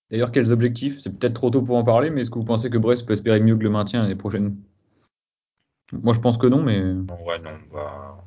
[0.09, 0.99] D'ailleurs, quels objectifs?
[0.99, 3.13] C'est peut-être trop tôt pour en parler, mais est-ce que vous pensez que Brest peut
[3.13, 4.55] espérer mieux que le maintien l'année prochaine?
[5.93, 8.17] Moi, je pense que non, mais ouais, non, on va,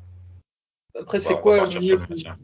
[0.99, 2.37] après c'est quoi mieux le que maintien.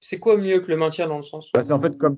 [0.00, 2.16] c'est quoi mieux que le maintien dans le sens Bah, c'est en fait comme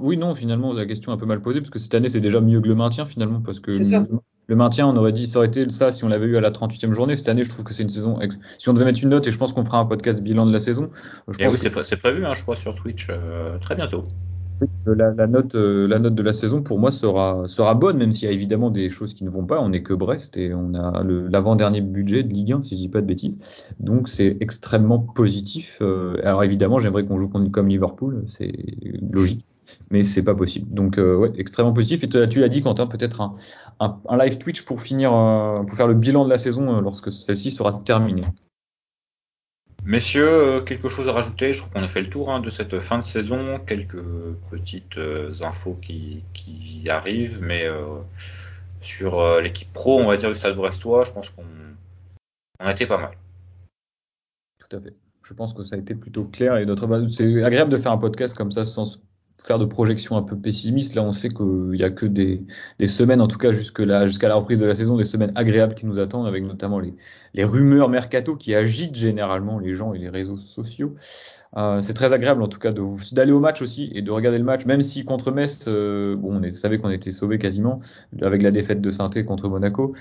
[0.00, 2.20] oui, non, finalement, la question est un peu mal posée, parce que cette année, c'est
[2.20, 4.02] déjà mieux que le maintien, finalement, parce que C'est ça.
[4.48, 6.50] le maintien, on aurait dit, ça aurait été ça si on l'avait eu à la
[6.50, 7.16] 38e journée.
[7.16, 8.20] Cette année, je trouve que c'est une saison.
[8.20, 10.46] ex- Si on devait mettre une note, et je pense qu'on fera un podcast bilan
[10.46, 10.90] de la saison,
[11.28, 14.06] je Et pense oui, que c'est prévu, hein, je crois, sur Twitch euh, très bientôt.
[14.86, 18.12] La, la note, euh, la note de la saison, pour moi, sera, sera bonne, même
[18.12, 19.60] s'il y a évidemment des choses qui ne vont pas.
[19.60, 22.88] On n'est que Brest et on a l'avant-dernier budget de Ligue 1, si je dis
[22.88, 23.38] pas de bêtises.
[23.80, 25.78] Donc, c'est extrêmement positif.
[25.80, 28.52] Euh, alors, évidemment, j'aimerais qu'on joue comme Liverpool, c'est
[29.12, 29.44] logique.
[29.90, 30.72] Mais c'est pas possible.
[30.72, 32.04] Donc, euh, ouais, extrêmement positif.
[32.04, 33.32] Et tu l'as dit, Quentin, peut-être un,
[33.80, 37.12] un, live Twitch pour finir, euh, pour faire le bilan de la saison euh, lorsque
[37.12, 38.22] celle-ci sera terminée.
[39.88, 41.54] Messieurs, euh, quelque chose à rajouter?
[41.54, 44.04] Je crois qu'on a fait le tour hein, de cette fin de saison, quelques
[44.50, 47.96] petites euh, infos qui, qui arrivent, mais euh,
[48.82, 51.46] sur euh, l'équipe pro, on va dire du Stade Brestois, je pense qu'on
[52.60, 53.12] on a été pas mal.
[54.58, 54.92] Tout à fait.
[55.22, 57.98] Je pense que ça a été plutôt clair et notre c'est agréable de faire un
[57.98, 59.00] podcast comme ça sans
[59.42, 60.94] faire de projections un peu pessimistes.
[60.94, 62.44] Là, on sait qu'il y a que des,
[62.78, 65.32] des semaines, en tout cas jusque là, jusqu'à la reprise de la saison, des semaines
[65.36, 66.94] agréables qui nous attendent, avec notamment les,
[67.34, 70.94] les rumeurs mercato qui agitent généralement les gens et les réseaux sociaux.
[71.56, 72.72] Euh, c'est très agréable en tout cas
[73.12, 76.36] d'aller au match aussi et de regarder le match, même si contre Metz, euh, bon,
[76.38, 77.80] on est- savait qu'on était sauvé quasiment
[78.20, 79.94] avec la défaite de saint contre Monaco.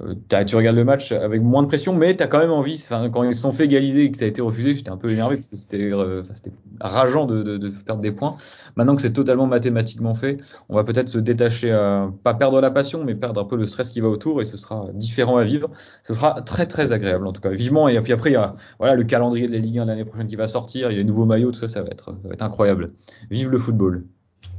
[0.00, 0.14] Euh,
[0.46, 2.82] tu regardes le match avec moins de pression, mais tu as quand même envie.
[3.12, 5.10] Quand ils se sont fait égaliser et que ça a été refusé, j'étais un peu
[5.10, 5.42] énervé
[5.74, 8.36] euh, c'était rageant de, perdre des points.
[8.76, 10.36] Maintenant que c'est totalement mathématiquement fait,
[10.68, 13.66] on va peut-être se détacher, euh, pas perdre la passion, mais perdre un peu le
[13.66, 15.70] stress qui va autour et ce sera différent à vivre.
[16.04, 17.88] Ce sera très très agréable en tout cas, vivement.
[17.88, 18.54] Et puis après, il y a
[18.94, 20.98] le calendrier de la Ligue 1 de l'année prochaine qui va sortir, il y a
[20.98, 22.86] les nouveaux maillots, tout ça, ça va être, incroyable.
[23.30, 24.04] Vive le football.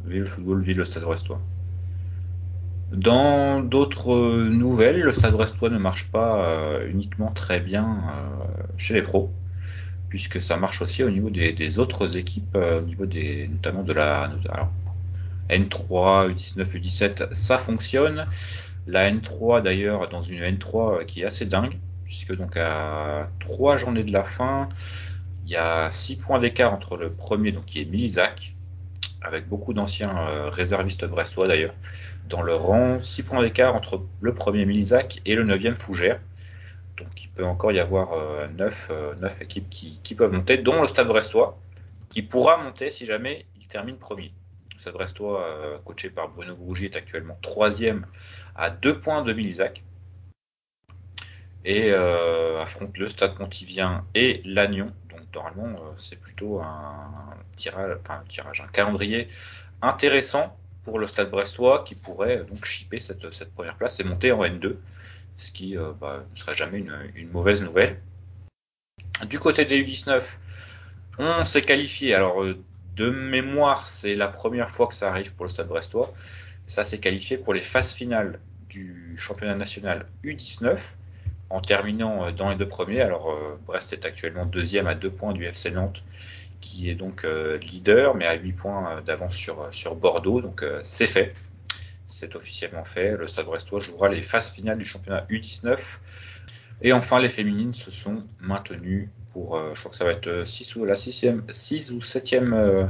[0.06, 1.40] Vive le football, vive le Stade Brestois.
[2.92, 8.94] Dans d'autres nouvelles, le Stade Brestois ne marche pas euh, uniquement très bien euh, chez
[8.94, 9.32] les pros,
[10.10, 13.94] puisque ça marche aussi au niveau des, autres équipes, euh, au niveau des, notamment de
[13.94, 14.72] la alors,
[15.50, 18.28] N3, U19, U17, ça fonctionne.
[18.88, 23.78] La N3 d'ailleurs, dans une N3 euh, qui est assez dingue, puisque donc à trois
[23.78, 24.68] journées de la fin,
[25.46, 28.54] il y a six points d'écart entre le premier, donc qui est Milizac,
[29.22, 31.74] avec beaucoup d'anciens réservistes brestois d'ailleurs,
[32.28, 36.20] dans le rang, 6 points d'écart entre le premier Milizac et le 9e Fougère.
[36.98, 38.16] Donc il peut encore y avoir
[38.56, 41.58] 9, euh, équipes qui, peuvent monter, dont le Stade Brestois,
[42.10, 44.32] qui pourra monter si jamais il termine premier.
[44.76, 48.04] Le Stade Brestois, euh, coaché par Bruno Grougy, est actuellement 3e
[48.56, 49.84] à 2 points de Milizac.
[51.64, 54.92] Et euh, affronte le Stade Pontivien et Lannion.
[55.10, 57.12] Donc normalement, euh, c'est plutôt un
[57.56, 59.28] tirage, enfin un tirage, un calendrier
[59.82, 63.20] intéressant pour le Stade Brestois qui pourrait donc chipper cette,
[63.54, 64.76] première place et monter en N2,
[65.38, 68.00] ce qui euh, bah, ne serait jamais une, mauvaise nouvelle.
[69.28, 70.38] Du côté des U19,
[71.20, 72.16] on s'est qualifié.
[72.16, 72.58] Alors euh,
[72.96, 76.14] de mémoire, c'est la première fois que ça arrive pour le Stade Brestois.
[76.66, 80.96] Ça s'est qualifié pour les phases finales du championnat national U19
[81.52, 83.02] en terminant euh, dans les deux premiers.
[83.02, 86.04] Alors euh, Brest est actuellement deuxième à deux points du FC Nantes
[86.62, 90.42] qui est donc euh, leader, mais à 8 points d'avance sur, sur Bordeaux.
[90.42, 91.34] Donc euh, c'est fait.
[92.08, 93.18] C'est officiellement fait.
[93.18, 95.78] Le Stade Brestois jouera les phases finales du championnat U19.
[96.82, 100.46] Et enfin, les féminines se sont maintenues pour, euh, je crois que ça va être
[100.46, 102.90] 6 ou la 6 ou 7e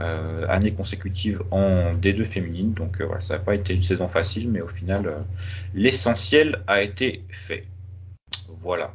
[0.00, 2.72] euh, année consécutive en D2 féminine.
[2.72, 5.20] Donc euh, voilà, ça n'a pas été une saison facile, mais au final, euh,
[5.72, 7.64] l'essentiel a été fait.
[8.48, 8.92] Voilà.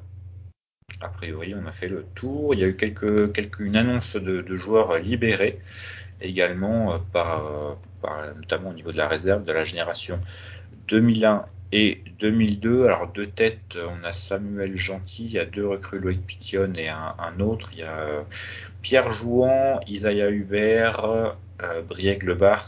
[1.02, 2.54] A priori, on a fait le tour.
[2.54, 5.60] Il y a eu quelques, quelques une annonce de, de joueurs libérés
[6.22, 10.20] également euh, par, euh, par, notamment au niveau de la réserve de la génération
[10.90, 12.86] 2001 et 2002.
[12.86, 16.90] Alors deux têtes, on a Samuel Gentil, il y a deux recrues Loïc Pition et
[16.90, 17.70] un, un, autre.
[17.74, 18.26] Il y a
[18.82, 22.68] Pierre Jouan, Isaiah Hubert, euh, Brieg Le Bars,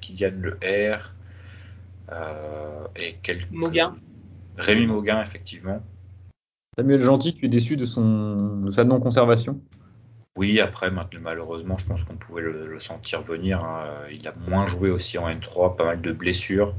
[0.00, 1.14] Kylian Le R.
[2.12, 3.50] Euh, et quelques...
[3.50, 3.94] Mauguin.
[4.56, 5.82] Rémi Mauguin, effectivement.
[6.76, 9.60] Samuel Gentil, tu es déçu de, son, sa non-conservation?
[10.36, 13.62] Oui, après, maintenant, malheureusement, je pense qu'on pouvait le, sentir venir.
[13.62, 13.86] Hein.
[14.10, 16.74] Il a moins joué aussi en N3, pas mal de blessures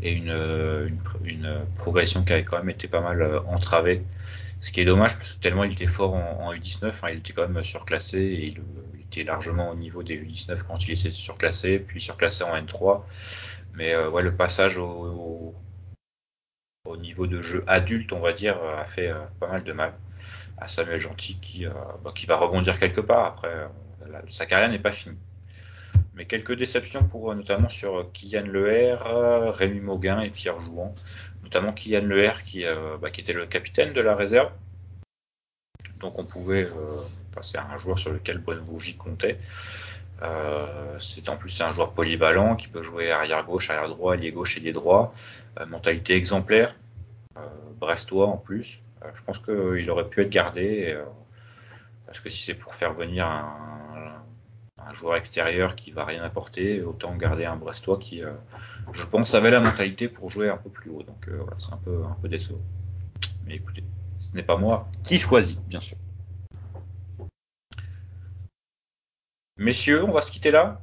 [0.00, 4.04] et une, une, une progression qui avait quand même été pas mal euh, entravée.
[4.60, 7.18] Ce qui est dommage parce que tellement il était fort en, en U19, hein, il
[7.18, 8.60] était quand même surclassé et il,
[9.10, 13.02] était largement au niveau des U19 quand il était surclassé, puis surclassé en N3.
[13.74, 15.54] Mais euh, ouais, le passage au,
[16.84, 19.94] au, niveau de jeu adulte, on va dire, a fait euh, pas mal de mal
[20.58, 21.70] à Samuel Gentil qui, euh,
[22.04, 23.24] bah, va rebondir quelque part.
[23.24, 23.68] Après, euh,
[24.28, 25.18] sa carrière n'est pas finie.
[26.14, 28.96] Mais quelques déceptions pour notamment sur Kylian Leher,
[29.54, 30.94] Rémi Mauguin et Pierre Jouan.
[31.42, 32.64] Notamment Kylian Leher qui,
[33.00, 34.50] bah, qui était le capitaine de la réserve.
[36.00, 36.68] Donc on pouvait,
[37.40, 39.38] c'est un joueur sur lequel Bonne-Bougie comptait.
[40.22, 44.30] Euh, c'est en plus un joueur polyvalent qui peut jouer arrière gauche, arrière droit, ailier
[44.30, 45.14] gauche, ailier droit.
[45.60, 46.74] Euh, mentalité exemplaire,
[47.36, 47.40] euh,
[47.78, 48.82] brestois en plus.
[49.14, 50.98] je pense qu'il aurait pu être gardé
[52.06, 54.22] parce que si c'est pour faire venir un,
[54.78, 58.22] un, joueur extérieur qui va rien apporter, autant garder un brestois qui,
[58.92, 61.02] je pense, avait la mentalité pour jouer un peu plus haut.
[61.02, 62.60] Donc voilà, c'est un peu un peu décevant.
[63.46, 63.84] Mais écoutez,
[64.18, 65.96] ce n'est pas moi qui choisit, bien sûr.
[69.56, 70.80] Messieurs, on va se quitter là.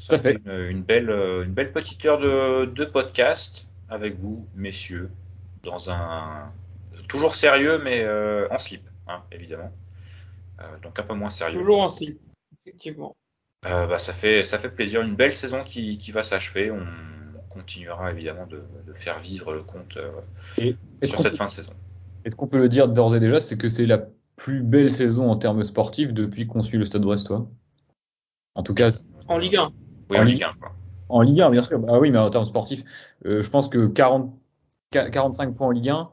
[0.00, 5.10] Ça fait une, une, belle, une belle petite heure de, de, podcast avec vous, messieurs,
[5.62, 6.52] dans un
[7.08, 9.72] toujours sérieux, mais euh, en slip, hein, évidemment.
[10.60, 11.58] Euh, donc un peu moins sérieux.
[11.58, 12.18] Toujours en slip,
[12.64, 13.16] effectivement.
[13.66, 16.70] Euh, bah, ça fait ça fait plaisir, une belle saison qui, qui va s'achever.
[16.70, 16.86] On,
[17.50, 19.98] continuera évidemment de, de, faire vivre le compte
[20.56, 21.72] et sur cette peut, fin de saison.
[22.24, 25.28] Est-ce qu'on peut le dire d'ores et déjà, c'est que c'est la plus belle saison
[25.28, 27.50] en termes sportifs depuis qu'on suit le Stade Brestois?
[28.54, 28.92] En tout cas.
[29.26, 29.72] En Ligue 1.
[30.10, 30.54] Oui, en, en Ligue 1.
[30.60, 30.72] Quoi.
[31.10, 31.80] En Ligue 1, bien sûr.
[31.88, 32.84] Ah oui, mais en termes sportifs,
[33.26, 34.32] euh, je pense que 40,
[34.90, 36.10] 45 points en Ligue 1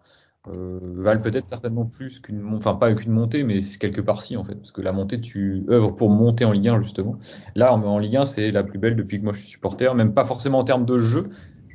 [0.50, 4.43] euh, valent peut-être certainement plus qu'une, enfin pas qu'une montée, mais quelque part si en
[4.43, 7.18] fait, parce que la montée, tu œuvres pour monter en Ligue 1 justement.
[7.56, 9.93] Là, en, en Ligue 1, c'est la plus belle depuis que moi je suis supporter,
[9.95, 11.30] même pas forcément en termes de jeu,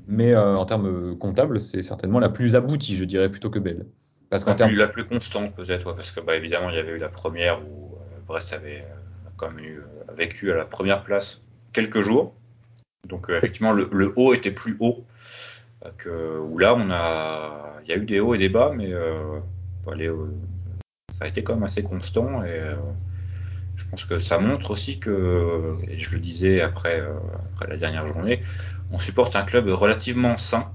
[0.06, 3.86] mais euh, en termes comptables, c'est certainement la plus aboutie, je dirais, plutôt que belle.
[4.30, 4.72] Parce qu'en termes...
[4.74, 7.60] la plus constante peut-être, ouais, parce que bah, évidemment, il y avait eu la première
[7.60, 8.86] où Brest avait
[9.36, 9.82] quand même eu,
[10.16, 11.42] vécu à la première place
[11.72, 12.34] quelques jours.
[13.08, 15.04] Donc euh, effectivement, le, le, haut était plus haut
[15.98, 18.92] que où là, on a, il y a eu des hauts et des bas, mais
[18.92, 19.40] euh,
[21.12, 22.76] ça a été quand même assez constant et euh,
[23.74, 27.02] je pense que ça montre aussi que, et je le disais après,
[27.52, 28.42] après la dernière journée,
[28.92, 30.70] on supporte un club relativement sain,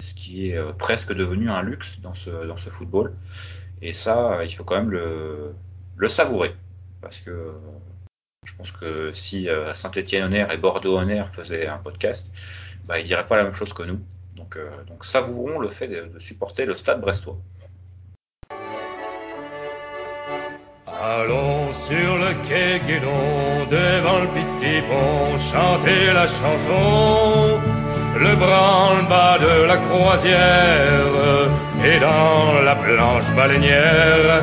[0.00, 3.14] ce qui est presque devenu un luxe dans ce, dans ce football.
[3.80, 5.54] Et ça, il faut quand même le,
[5.96, 6.56] le savourer
[7.00, 7.52] parce que
[8.46, 12.30] je pense que si euh, Saint-Étienne-Honneur et Bordeaux-Honneur faisaient un podcast,
[12.86, 14.00] bah, ils diraient pas la même chose que nous.
[14.36, 17.38] Donc, euh, donc savourons le fait de, de, supporter le stade brestois.
[20.86, 27.58] Allons sur le quai Guédon, devant le petit pont, chanter la chanson,
[28.18, 31.50] le branle-bas de la croisière,
[31.84, 34.42] et dans la planche baleinière,